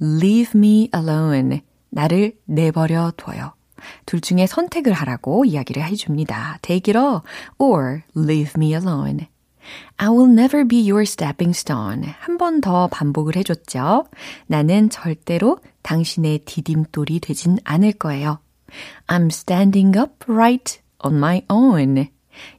leave 0.00 0.52
me 0.54 0.90
alone, 0.94 1.60
나를 1.90 2.36
내버려 2.44 3.12
둬요. 3.16 3.57
둘 4.06 4.20
중에 4.20 4.46
선택을 4.46 4.92
하라고 4.92 5.44
이야기를 5.44 5.82
해줍니다. 5.84 6.58
take 6.62 6.92
it 6.92 6.98
all 6.98 7.20
or 7.58 8.02
leave 8.16 8.52
me 8.56 8.72
alone. 8.74 9.26
I 9.98 10.08
will 10.08 10.30
never 10.30 10.66
be 10.66 10.80
your 10.90 11.02
stepping 11.02 11.56
stone. 11.56 12.04
한 12.20 12.38
번 12.38 12.60
더 12.60 12.88
반복을 12.88 13.36
해줬죠. 13.36 14.06
나는 14.46 14.88
절대로 14.88 15.58
당신의 15.82 16.40
디딤돌이 16.46 17.20
되진 17.20 17.58
않을 17.64 17.92
거예요. 17.92 18.38
I'm 19.06 19.26
standing 19.26 19.98
upright 19.98 20.80
on 21.04 21.16
my 21.16 21.42
own. 21.50 22.08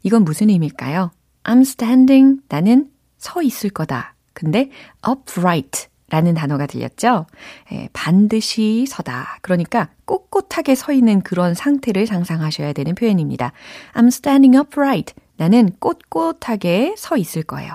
이건 0.04 0.24
무슨 0.24 0.50
의미일까요? 0.50 1.12
I'm 1.44 1.62
standing. 1.62 2.42
나는 2.48 2.92
서 3.18 3.42
있을 3.42 3.70
거다. 3.72 4.16
근데 4.34 4.70
upright. 5.08 5.89
라는 6.10 6.34
단어가 6.34 6.66
들렸죠? 6.66 7.26
예, 7.72 7.90
반드시 7.94 8.86
서다. 8.88 9.40
그러니까 9.42 9.90
꼿꼿하게 10.06 10.76
서 10.76 10.92
있는 10.92 11.22
그런 11.22 11.54
상태를 11.54 12.08
상상하셔야 12.08 12.74
되는 12.74 12.96
표현입니다. 12.96 13.52
I'm 13.94 14.08
standing 14.08 14.58
upright. 14.58 15.14
나는 15.38 15.70
꼿꼿하게 15.80 16.96
서 16.98 17.18
있을 17.18 17.44
거예요. 17.44 17.74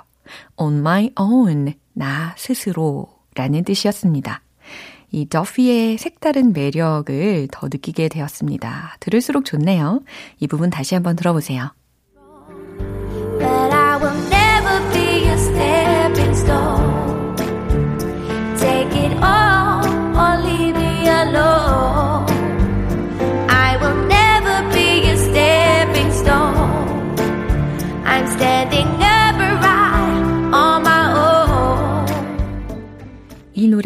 On 0.56 0.78
my 0.78 1.10
own. 1.18 1.74
나 1.92 2.34
스스로. 2.36 3.08
라는 3.34 3.64
뜻이었습니다. 3.64 4.42
이 5.10 5.28
더피의 5.28 5.98
색다른 5.98 6.52
매력을 6.52 7.48
더 7.50 7.66
느끼게 7.68 8.08
되었습니다. 8.08 8.96
들을수록 9.00 9.44
좋네요. 9.44 10.02
이 10.40 10.46
부분 10.48 10.70
다시 10.70 10.94
한번 10.94 11.14
들어보세요. 11.16 11.72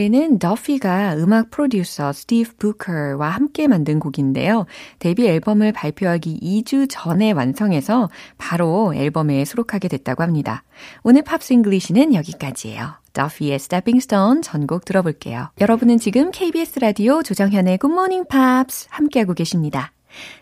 노래는 0.08 0.38
더피가 0.38 1.16
음악 1.16 1.50
프로듀서 1.50 2.12
스티브 2.12 2.56
부커와 2.56 3.28
함께 3.28 3.68
만든 3.68 4.00
곡인데요. 4.00 4.66
데뷔 4.98 5.26
앨범을 5.26 5.72
발표하기 5.72 6.40
2주 6.40 6.86
전에 6.90 7.32
완성해서 7.32 8.08
바로 8.38 8.94
앨범에 8.94 9.44
수록하게 9.44 9.88
됐다고 9.88 10.22
합니다. 10.22 10.64
오늘 11.02 11.22
Pops 11.22 11.52
English는 11.52 12.14
여기까지예요. 12.14 12.94
더피의 13.12 13.56
Stepping 13.56 13.98
Stone 14.02 14.42
전곡 14.42 14.84
들어볼게요. 14.84 15.50
여러분은 15.60 15.98
지금 15.98 16.30
KBS 16.30 16.80
라디오 16.80 17.22
조정현의 17.22 17.78
Good 17.78 17.92
Morning 17.92 18.26
Pops 18.28 18.88
함께하고 18.90 19.34
계십니다. 19.34 19.92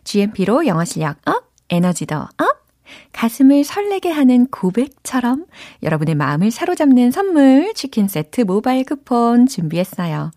GMP로 0.05 0.67
영어 0.67 0.85
실력 0.85 1.17
up, 1.27 1.51
에너지도 1.71 2.17
up, 2.17 2.66
가슴을 3.13 3.65
설레게 3.65 4.11
하는 4.11 4.47
고백처럼 4.47 5.47
여러분의 5.83 6.15
마음을 6.15 6.51
사로잡는 6.51 7.11
선물 7.11 7.73
치킨 7.75 8.09
세트 8.09 8.43
모바일 8.43 8.85
쿠폰 8.85 9.47
준비했어요. 9.47 10.31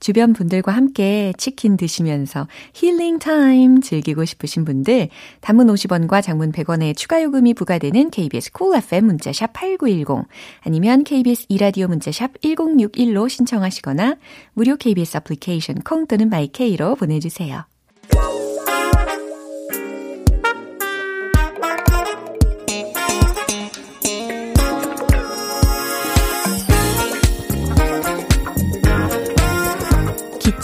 주변 0.00 0.34
분들과 0.34 0.72
함께 0.72 1.32
치킨 1.38 1.78
드시면서 1.78 2.46
healing 2.74 3.18
time 3.18 3.80
즐기고 3.80 4.26
싶으신 4.26 4.66
분들 4.66 5.08
단문 5.40 5.68
50원과 5.68 6.22
장문 6.22 6.52
100원의 6.52 6.94
추가 6.94 7.22
요금이 7.22 7.54
부과되는 7.54 8.10
KBS 8.10 8.52
cool 8.52 8.82
FM 8.82 9.06
문자샵 9.06 9.52
8910 9.54 10.28
아니면 10.60 11.04
KBS 11.04 11.46
이라디오 11.48 11.88
문자샵 11.88 12.40
1061로 12.42 13.28
신청하시거나 13.28 14.16
무료 14.52 14.76
KBS 14.76 15.18
애플리케이션 15.18 15.76
콩 15.76 16.06
또는 16.06 16.28
마이케이로 16.28 16.96
보내주세요. 16.96 17.64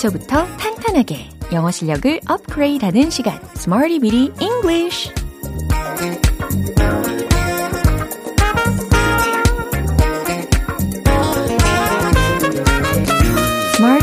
기초부터 0.01 0.47
탄탄하게 0.57 1.29
영어 1.53 1.71
실력을 1.71 2.21
업그레이드하는 2.27 3.11
시간 3.11 3.39
Smarty 3.57 3.99
Bitty 3.99 4.33
English 4.41 5.13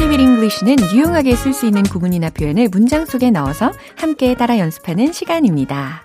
Bit 0.08 0.22
English는 0.22 0.78
유용하게 0.94 1.36
쓸 1.36 1.54
수 1.54 1.66
있는 1.66 1.84
구문이나 1.84 2.30
표현을 2.30 2.70
문장 2.70 3.06
속에 3.06 3.32
넣어서 3.32 3.72
함께 3.96 4.36
따라 4.36 4.60
연습하는 4.60 5.12
시간입니다. 5.12 6.04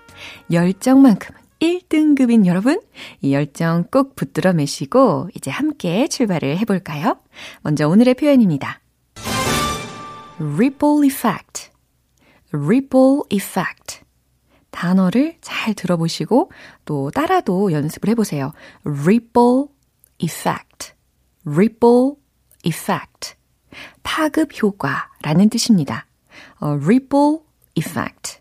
열정만큼은 0.50 1.38
1등급인 1.60 2.46
여러분, 2.46 2.80
이 3.20 3.34
열정 3.34 3.84
꼭 3.90 4.16
붙들어 4.16 4.52
매시고 4.54 5.28
이제 5.36 5.50
함께 5.50 6.08
출발을 6.08 6.58
해볼까요? 6.58 7.18
먼저 7.62 7.88
오늘의 7.88 8.14
표현입니다. 8.14 8.80
Ripple 10.42 11.04
effect, 11.04 11.70
ripple 12.52 13.20
effect. 13.30 14.00
단어를 14.70 15.36
잘 15.42 15.74
들어보시고 15.74 16.50
또 16.86 17.10
따라도 17.10 17.72
연습을 17.72 18.08
해보세요. 18.08 18.52
ripple 18.84 19.66
effect, 20.18 20.94
ripple 21.46 22.14
effect. 22.64 23.34
파급 24.02 24.50
효과라는 24.60 25.50
뜻입니다. 25.50 26.06
어, 26.58 26.70
ripple 26.82 27.38
effect. 27.74 28.40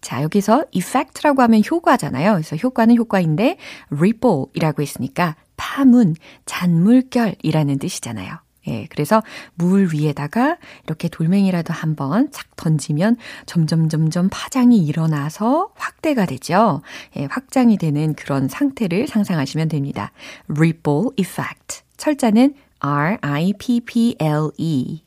자, 0.00 0.22
여기서 0.22 0.64
effect라고 0.72 1.42
하면 1.42 1.62
효과잖아요. 1.68 2.32
그래서 2.32 2.56
효과는 2.56 2.96
효과인데 2.96 3.58
ripple이라고 3.90 4.82
했으니까 4.82 5.36
파문, 5.56 6.14
잔물결이라는 6.46 7.78
뜻이잖아요. 7.78 8.38
예, 8.68 8.86
그래서 8.90 9.22
물 9.54 9.88
위에다가 9.92 10.58
이렇게 10.84 11.08
돌멩이라도 11.08 11.72
한번 11.72 12.30
착 12.30 12.56
던지면 12.56 13.16
점점 13.46 13.88
점점 13.88 14.28
파장이 14.30 14.78
일어나서 14.84 15.70
확대가 15.74 16.26
되죠. 16.26 16.82
예, 17.16 17.24
확장이 17.30 17.78
되는 17.78 18.14
그런 18.14 18.48
상태를 18.48 19.08
상상하시면 19.08 19.68
됩니다. 19.68 20.12
ripple 20.48 21.08
effect. 21.16 21.82
철자는 21.96 22.54
R-I-P-P-L-E 22.80 24.22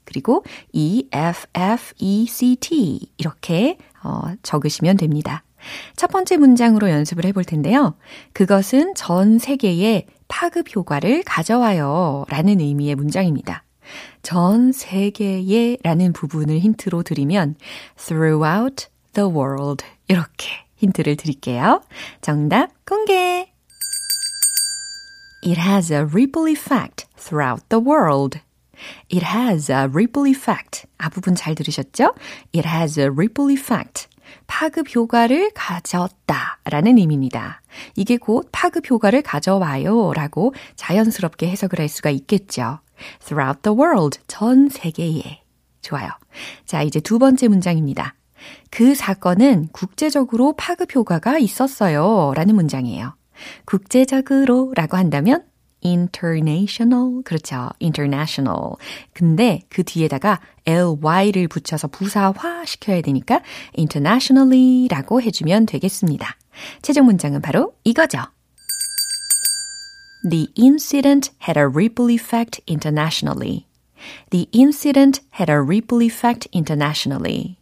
그리고 0.06 0.44
E-F-F-E-C-T 0.74 1.10
이렇게 3.18 3.78
어, 4.04 4.22
적으시면 4.44 4.98
됩니다. 4.98 5.44
첫 5.96 6.12
번째 6.12 6.38
문장으로 6.38 6.90
연습을 6.90 7.26
해볼 7.26 7.46
텐데요. 7.46 7.96
그것은 8.34 8.94
전 8.96 9.40
세계에 9.40 10.06
파급 10.34 10.76
효과를 10.76 11.22
가져와요. 11.28 12.26
라는 12.28 12.60
의미의 12.60 12.96
문장입니다. 12.96 13.64
전 14.24 14.72
세계에 14.72 15.78
라는 15.84 16.12
부분을 16.12 16.58
힌트로 16.58 17.04
드리면 17.04 17.56
throughout 17.98 18.88
the 19.14 19.30
world 19.30 19.86
이렇게 20.08 20.50
힌트를 20.78 21.18
드릴게요. 21.18 21.84
정답 22.22 22.72
공개! 22.84 23.54
It 25.46 25.62
has 25.62 25.94
a 25.94 26.00
ripple 26.00 26.52
effect 26.52 27.06
throughout 27.16 27.64
the 27.70 27.86
world. 27.86 28.40
It 29.14 29.24
has 29.24 29.72
a 29.72 29.84
ripple 29.84 30.28
effect. 30.28 30.88
앞부분 30.98 31.36
잘 31.36 31.54
들으셨죠? 31.54 32.16
It 32.56 32.68
has 32.68 33.00
a 33.00 33.06
ripple 33.06 33.54
effect. 33.54 34.08
파급 34.48 34.94
효과를 34.96 35.52
가졌다 35.54 36.60
라는 36.66 36.98
의미입니다. 36.98 37.62
이게 37.96 38.18
곧 38.18 38.50
파급 38.52 38.90
효과를 38.90 39.22
가져와요 39.22 40.14
라고 40.14 40.54
자연스럽게 40.76 41.50
해석을 41.50 41.80
할 41.80 41.88
수가 41.90 42.10
있겠죠. 42.12 42.80
throughout 43.26 43.62
the 43.62 43.78
world, 43.78 44.20
전 44.28 44.70
세계에. 44.70 45.42
좋아요. 45.82 46.10
자, 46.66 46.82
이제 46.82 47.00
두 47.00 47.20
번째 47.20 47.48
문장입니다. 47.48 48.16
그 48.70 48.96
사건은 48.96 49.70
국제적으로 49.72 50.54
파급 50.58 50.96
효과가 50.96 51.38
있었어요 51.38 52.34
라는 52.36 52.56
문장이에요. 52.56 53.16
국제적으로 53.66 54.74
라고 54.76 54.98
한다면 54.98 55.44
international. 55.86 57.24
그렇죠. 57.24 57.70
international. 57.82 58.76
근데 59.14 59.62
그 59.70 59.84
뒤에다가 59.84 60.40
ly를 60.66 61.48
붙여서 61.48 61.88
부사화 61.88 62.66
시켜야 62.66 63.02
되니까 63.02 63.42
internationally 63.78 64.88
라고 64.90 65.22
해주면 65.22 65.66
되겠습니다. 65.66 66.38
최종 66.82 67.06
문장은 67.06 67.42
바로 67.42 67.74
이거죠. 67.84 68.20
The 70.30 70.48
incident 70.58 71.32
had 71.46 71.60
a 71.60 71.66
ripple 71.66 72.10
effect 72.14 72.62
internationally. 72.70 73.68
The 74.30 74.48
incident 74.54 75.22
had 75.40 75.52
a 75.52 75.58
ripple 75.58 76.02
effect 76.02 76.48
internationally. 76.56 77.58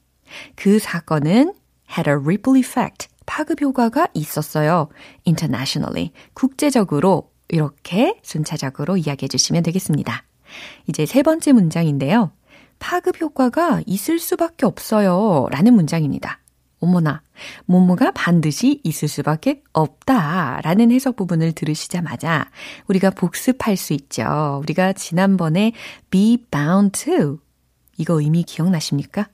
그 0.56 0.80
사건은 0.80 1.54
had 1.90 2.10
a 2.10 2.16
ripple 2.16 2.58
effect. 2.60 3.08
파급 3.26 3.62
효과가 3.62 4.10
있었어요. 4.14 4.90
internationally. 5.26 6.12
국제적으로 6.34 7.31
이렇게 7.52 8.18
순차적으로 8.24 8.98
이야기해 8.98 9.28
주시면 9.28 9.64
되겠습니다. 9.64 10.24
이제 10.88 11.06
세 11.06 11.22
번째 11.22 11.52
문장인데요. 11.52 12.32
파급 12.80 13.22
효과가 13.22 13.82
있을 13.86 14.20
수밖에 14.20 14.66
없어요. 14.66 15.48
라는 15.52 15.74
문장입니다. 15.76 16.40
어머나, 16.80 17.22
뭐뭐가 17.68 18.12
반드시 18.12 18.82
있을 18.84 19.08
수밖에 19.08 19.62
없다. 19.72 20.62
라는 20.64 20.92
해석 20.92 21.16
부분을 21.16 21.52
들으시자마자 21.52 22.50
우리가 22.88 23.12
복습할 23.12 23.78
수 23.78 23.94
있죠. 23.94 24.60
우리가 24.64 24.94
지난번에 24.94 25.74
be 26.10 26.38
bound 26.50 27.00
to. 27.04 27.38
이거 27.98 28.20
의미 28.20 28.42
기억나십니까? 28.44 29.30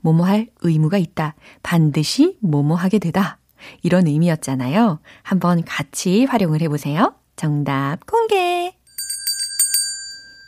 뭐뭐 0.00 0.24
할 0.24 0.48
의무가 0.62 0.96
있다. 0.96 1.34
반드시 1.62 2.38
뭐뭐 2.40 2.76
하게 2.76 2.98
되다. 2.98 3.38
이런 3.82 4.06
의미였잖아요. 4.06 5.00
한번 5.22 5.64
같이 5.64 6.24
활용을 6.24 6.62
해보세요. 6.62 7.14
정답 7.36 8.06
공개! 8.06 8.72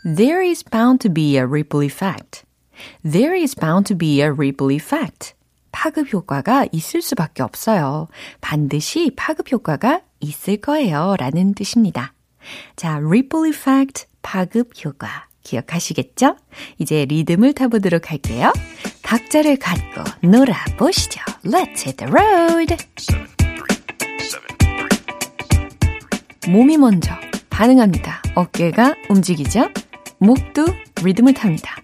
There 0.05 0.43
is 0.43 0.65
bound 0.65 1.01
to 1.01 1.13
be 1.13 1.37
a 1.37 1.45
ripple 1.45 1.85
effect. 1.85 2.45
There 3.05 3.37
is 3.37 3.55
bound 3.55 3.87
to 3.89 3.97
be 3.97 4.21
a 4.21 4.31
ripple 4.31 4.75
effect. 4.75 5.35
파급 5.71 6.13
효과가 6.13 6.67
있을 6.73 7.03
수밖에 7.03 7.43
없어요. 7.43 8.09
반드시 8.41 9.13
파급 9.17 9.53
효과가 9.53 10.01
있을 10.21 10.57
거예요. 10.59 11.17
라는 11.19 11.55
뜻입니다. 11.55 12.15
자, 12.77 12.97
ripple 12.97 13.51
effect, 13.51 14.07
파급 14.23 14.73
효과. 14.85 15.27
기억하시겠죠? 15.43 16.37
이제 16.79 17.05
리듬을 17.07 17.55
타보도록 17.55 18.11
할게요. 18.11 18.53
박자를 19.03 19.57
갖고 19.57 20.03
놀아보시죠. 20.23 21.21
Let's 21.45 21.87
hit 21.87 21.97
the 21.97 22.13
road! 22.13 22.77
몸이 26.49 26.79
먼저 26.79 27.15
반응합니다. 27.51 28.23
어깨가 28.35 28.95
움직이죠? 29.11 29.69
목도 30.17 30.65
리듬을 31.03 31.35
탑니다. 31.35 31.77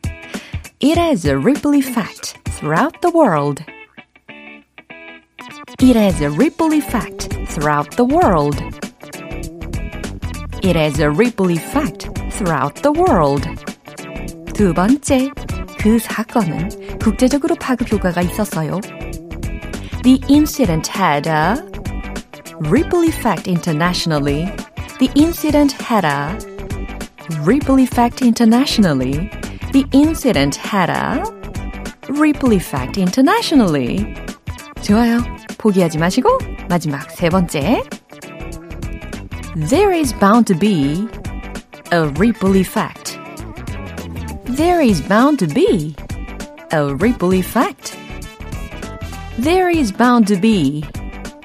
It 0.82 0.98
has 0.98 1.26
a 1.26 1.34
ripple 1.34 1.78
effect 1.78 2.40
throughout 2.44 2.98
the 3.02 3.12
world. 3.14 3.62
It 5.80 5.98
has 5.98 6.22
a 6.22 6.30
ripple 6.30 6.74
effect 6.74 7.28
throughout 7.48 7.94
the 7.96 8.06
world. 8.10 8.56
It 10.62 10.78
has 10.78 10.98
a 10.98 11.10
ripple 11.10 11.52
effect 11.52 12.08
throughout 12.30 12.80
the 12.80 12.92
world. 12.96 13.46
두 14.54 14.72
번째, 14.72 15.30
그 15.78 15.98
사건은 15.98 16.98
국제적으로 17.00 17.54
파급 17.56 17.92
효과가 17.92 18.22
있었어요. 18.22 18.80
The 20.02 20.20
incident 20.30 20.90
had 20.90 21.28
a 21.28 21.73
ripple 22.59 23.03
effect 23.03 23.47
internationally. 23.47 24.45
The 24.99 25.09
incident 25.15 25.71
had 25.73 26.03
a 26.05 26.37
ripple 27.43 27.79
effect 27.79 28.21
internationally. 28.21 29.29
The 29.71 29.85
incident 29.91 30.55
had 30.55 30.89
a 30.89 31.23
ripple 32.09 32.53
effect 32.53 32.97
internationally. 32.97 34.13
좋아요. 34.81 35.23
포기하지 35.57 35.97
마시고 35.97 36.37
마지막 36.69 37.11
세 37.11 37.29
번째. 37.29 37.83
There 39.69 39.91
is 39.91 40.13
bound 40.19 40.47
to 40.47 40.57
be 40.57 41.07
a 41.91 42.07
ripple 42.17 42.55
effect. 42.55 43.17
There 44.45 44.81
is 44.81 45.01
bound 45.01 45.39
to 45.39 45.47
be 45.47 45.95
a 46.71 46.93
ripple 46.95 47.33
effect. 47.33 47.97
There 49.37 49.69
is 49.69 49.91
bound 49.91 50.27
to 50.27 50.35
be 50.35 50.83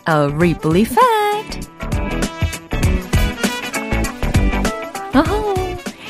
a 0.09 0.27
ripple 0.33 0.81
effect. 0.81 1.69
어허, 5.13 5.53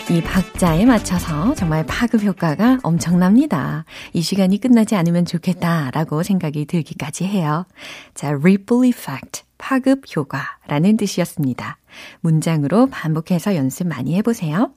이 0.10 0.22
박자에 0.22 0.86
맞춰서 0.86 1.54
정말 1.56 1.86
파급 1.86 2.24
효과가 2.24 2.80
엄청납니다. 2.84 3.84
이 4.14 4.22
시간이 4.22 4.62
끝나지 4.62 4.96
않으면 4.96 5.26
좋겠다라고 5.26 6.24
생각이 6.24 6.66
들기까지 6.66 7.26
해요. 7.26 7.66
자, 8.14 8.30
ripple 8.30 8.88
effect, 8.88 9.44
파급 9.58 10.04
효과라는 10.16 10.96
뜻이었습니다. 10.96 11.78
문장으로 12.22 12.88
반복해서 12.88 13.56
연습 13.58 13.88
많이 13.88 14.16
해보세요. 14.16 14.72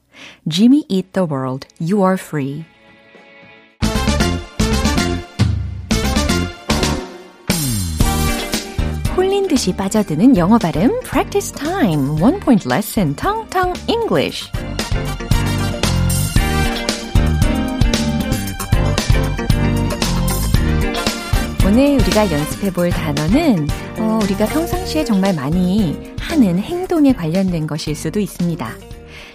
Jimmy 0.49 0.83
eat 0.89 1.13
the 1.13 1.25
world, 1.25 1.65
you 1.79 2.03
are 2.03 2.17
free. 2.19 2.65
듯이 9.53 9.71
빠져드는 9.71 10.35
영어 10.35 10.57
발음 10.57 10.99
practice 11.01 11.51
time 11.51 12.19
one 12.19 12.39
point 12.39 12.67
lesson 12.67 13.15
텅텅 13.15 13.71
English 13.87 14.49
오늘 21.67 21.99
우리가 22.01 22.31
연습해 22.31 22.73
볼 22.73 22.89
단어는 22.89 23.67
어, 23.99 24.19
우리가 24.23 24.47
평상시에 24.47 25.05
정말 25.05 25.35
많이 25.35 26.15
하는 26.19 26.57
행동에 26.57 27.13
관련된 27.13 27.67
것일 27.67 27.95
수도 27.95 28.19
있습니다. 28.19 28.67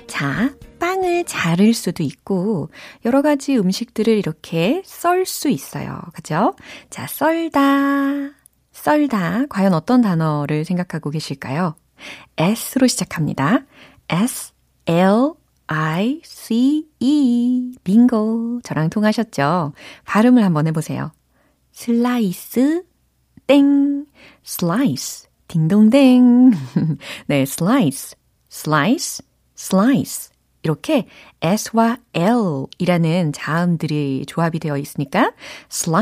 자, 0.09 0.51
빵을 0.81 1.27
자를 1.27 1.73
수도 1.75 2.03
있고 2.03 2.71
여러 3.05 3.23
가지 3.23 3.57
음식들을 3.57 4.13
이렇게 4.19 4.83
썰 4.85 5.25
수 5.27 5.49
있어요. 5.49 6.01
그죠? 6.13 6.57
자, 6.91 7.07
썰다, 7.07 8.38
썰다. 8.79 9.47
과연 9.49 9.75
어떤 9.75 10.01
단어를 10.01 10.65
생각하고 10.65 11.11
계실까요? 11.11 11.75
S로 12.37 12.87
시작합니다. 12.87 13.65
S, 14.09 14.53
L, 14.87 15.33
I, 15.67 16.21
C, 16.25 16.87
E. 17.01 17.73
빙고. 17.85 18.61
저랑 18.63 18.91
통하셨죠? 18.91 19.73
발음을 20.05 20.45
한번 20.45 20.67
해보세요. 20.67 21.13
슬라이스, 21.73 22.85
땡, 23.47 24.07
슬라이스, 24.45 25.29
딩동댕. 25.49 26.53
네, 27.27 27.45
slice, 27.45 28.17
slice, 28.49 29.23
slice. 29.55 30.31
이렇게 30.63 31.07
S와 31.41 31.99
L이라는 32.13 33.33
자음들이 33.33 34.25
조합이 34.27 34.59
되어 34.59 34.77
있으니까 34.77 35.33
슬 35.69 35.95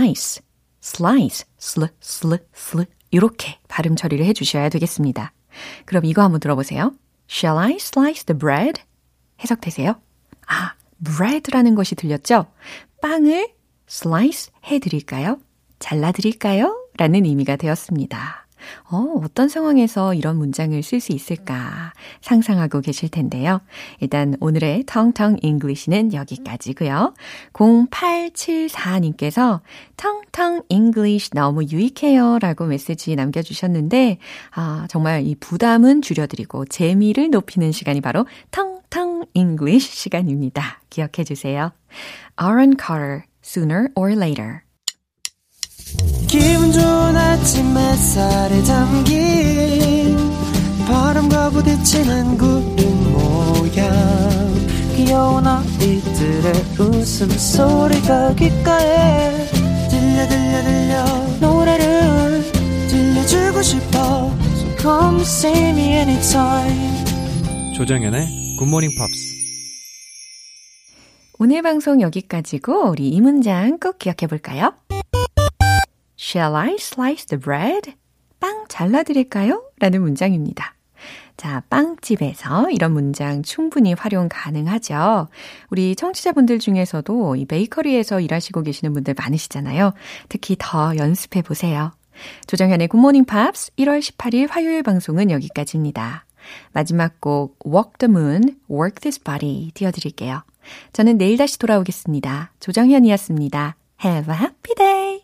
슬라이스, 0.87 1.47
슬, 1.59 1.89
슬, 2.01 2.39
슬 2.55 2.87
이렇게 3.11 3.59
발음 3.67 3.97
처리를 3.97 4.25
해주셔야 4.27 4.69
되겠습니다. 4.69 5.33
그럼 5.85 6.05
이거 6.05 6.23
한번 6.23 6.39
들어보세요. 6.39 6.93
Shall 7.29 7.59
I 7.59 7.75
slice 7.75 8.25
the 8.25 8.39
bread? 8.39 8.81
해석되세요? 9.43 10.01
아, 10.47 10.75
bread라는 11.05 11.75
것이 11.75 11.97
들렸죠? 11.97 12.47
빵을 13.03 13.53
slice 13.91 14.53
해드릴까요? 14.65 15.41
잘라드릴까요? 15.81 16.89
라는 16.97 17.25
의미가 17.25 17.57
되었습니다. 17.57 18.46
어, 18.91 19.21
어떤 19.23 19.49
상황에서 19.49 20.15
이런 20.15 20.37
문장을 20.37 20.81
쓸 20.83 21.01
수 21.01 21.13
있을까 21.13 21.93
상상하고 22.21 22.81
계실 22.81 23.09
텐데요. 23.09 23.61
일단 24.01 24.37
오늘의 24.41 24.85
텅텅 24.87 25.37
English는 25.41 26.13
여기까지고요. 26.13 27.15
0874님께서 27.53 29.61
텅텅 29.97 30.63
English 30.69 31.31
너무 31.31 31.65
유익해요 31.65 32.39
라고 32.41 32.67
메시지 32.67 33.15
남겨주셨는데 33.17 34.19
아, 34.55 34.87
정말 34.89 35.27
이 35.27 35.35
부담은 35.35 36.03
줄여드리고 36.03 36.67
재미를 36.67 37.31
높이는 37.31 37.73
시간이 37.73 38.01
바로 38.01 38.27
텅텅 38.51 39.25
English 39.35 39.97
시간입니다. 39.97 40.81
기억해 40.91 41.25
주세요. 41.25 41.73
Aaron 42.41 42.77
Carter, 42.79 43.23
Sooner 43.43 43.89
or 43.95 44.13
Later 44.13 44.66
기분 46.29 46.73
좋은 46.73 47.17
아침 47.17 47.77
햇살에 47.77 48.63
담긴 48.65 50.17
바람과 50.87 51.51
부딪히는 51.51 52.37
구름 52.39 53.13
모양. 53.13 54.57
귀여운 54.97 55.47
아이들의 55.47 56.53
웃음소리가 56.79 58.35
귓가에 58.35 59.47
들려 59.89 60.29
들려 60.29 60.63
들려. 60.63 61.05
노래를 61.41 62.43
들려주고 62.89 63.63
싶어. 63.63 64.31
So 64.57 64.77
come 64.79 65.21
see 65.21 65.69
me 65.71 65.93
anytime. 65.93 67.05
조정연의 67.77 68.57
굿모닝 68.59 68.91
팝스 68.99 69.37
오늘 71.39 71.61
방송 71.61 72.01
여기까지고 72.01 72.91
우리 72.91 73.11
이 73.11 73.21
문장 73.21 73.79
꼭 73.79 73.99
기억해 73.99 74.27
볼까요? 74.27 74.73
Shall 76.19 76.57
I 76.57 76.75
slice 76.79 77.27
the 77.27 77.41
bread? 77.41 77.95
빵 78.41 78.65
잘라드릴까요? 78.69 79.63
라는 79.79 80.03
문장입니다. 80.03 80.75
자, 81.37 81.63
빵집에서 81.69 82.71
이런 82.71 82.93
문장 82.93 83.43
충분히 83.43 83.93
활용 83.93 84.29
가능하죠. 84.31 85.29
우리 85.71 85.95
청취자분들 85.95 86.59
중에서도 86.59 87.37
이 87.37 87.45
베이커리에서 87.45 88.21
일하시고 88.21 88.63
계시는 88.63 88.95
분들 88.95 89.15
많으시잖아요. 89.19 89.93
특히 90.29 90.57
더 90.59 90.97
연습해 90.97 91.43
보세요. 91.43 91.93
조정현의 92.47 92.89
굿모닝 92.89 93.27
팝스 93.27 93.73
1월 93.77 94.01
18일 94.01 94.49
화요일 94.51 94.83
방송은 94.83 95.31
여기까지입니다. 95.31 96.25
마지막 96.73 97.21
곡 97.21 97.59
Walk 97.67 97.93
the 97.99 98.11
Moon, 98.11 98.57
Work 98.71 99.01
This 99.01 99.21
Body 99.23 99.73
띄워드릴게요. 99.75 100.43
저는 100.93 101.19
내일 101.19 101.37
다시 101.37 101.59
돌아오겠습니다. 101.59 102.53
조정현이었습니다. 102.61 103.77
Have 104.03 104.35
a 104.35 104.41
happy 104.41 104.75
day! 104.77 105.23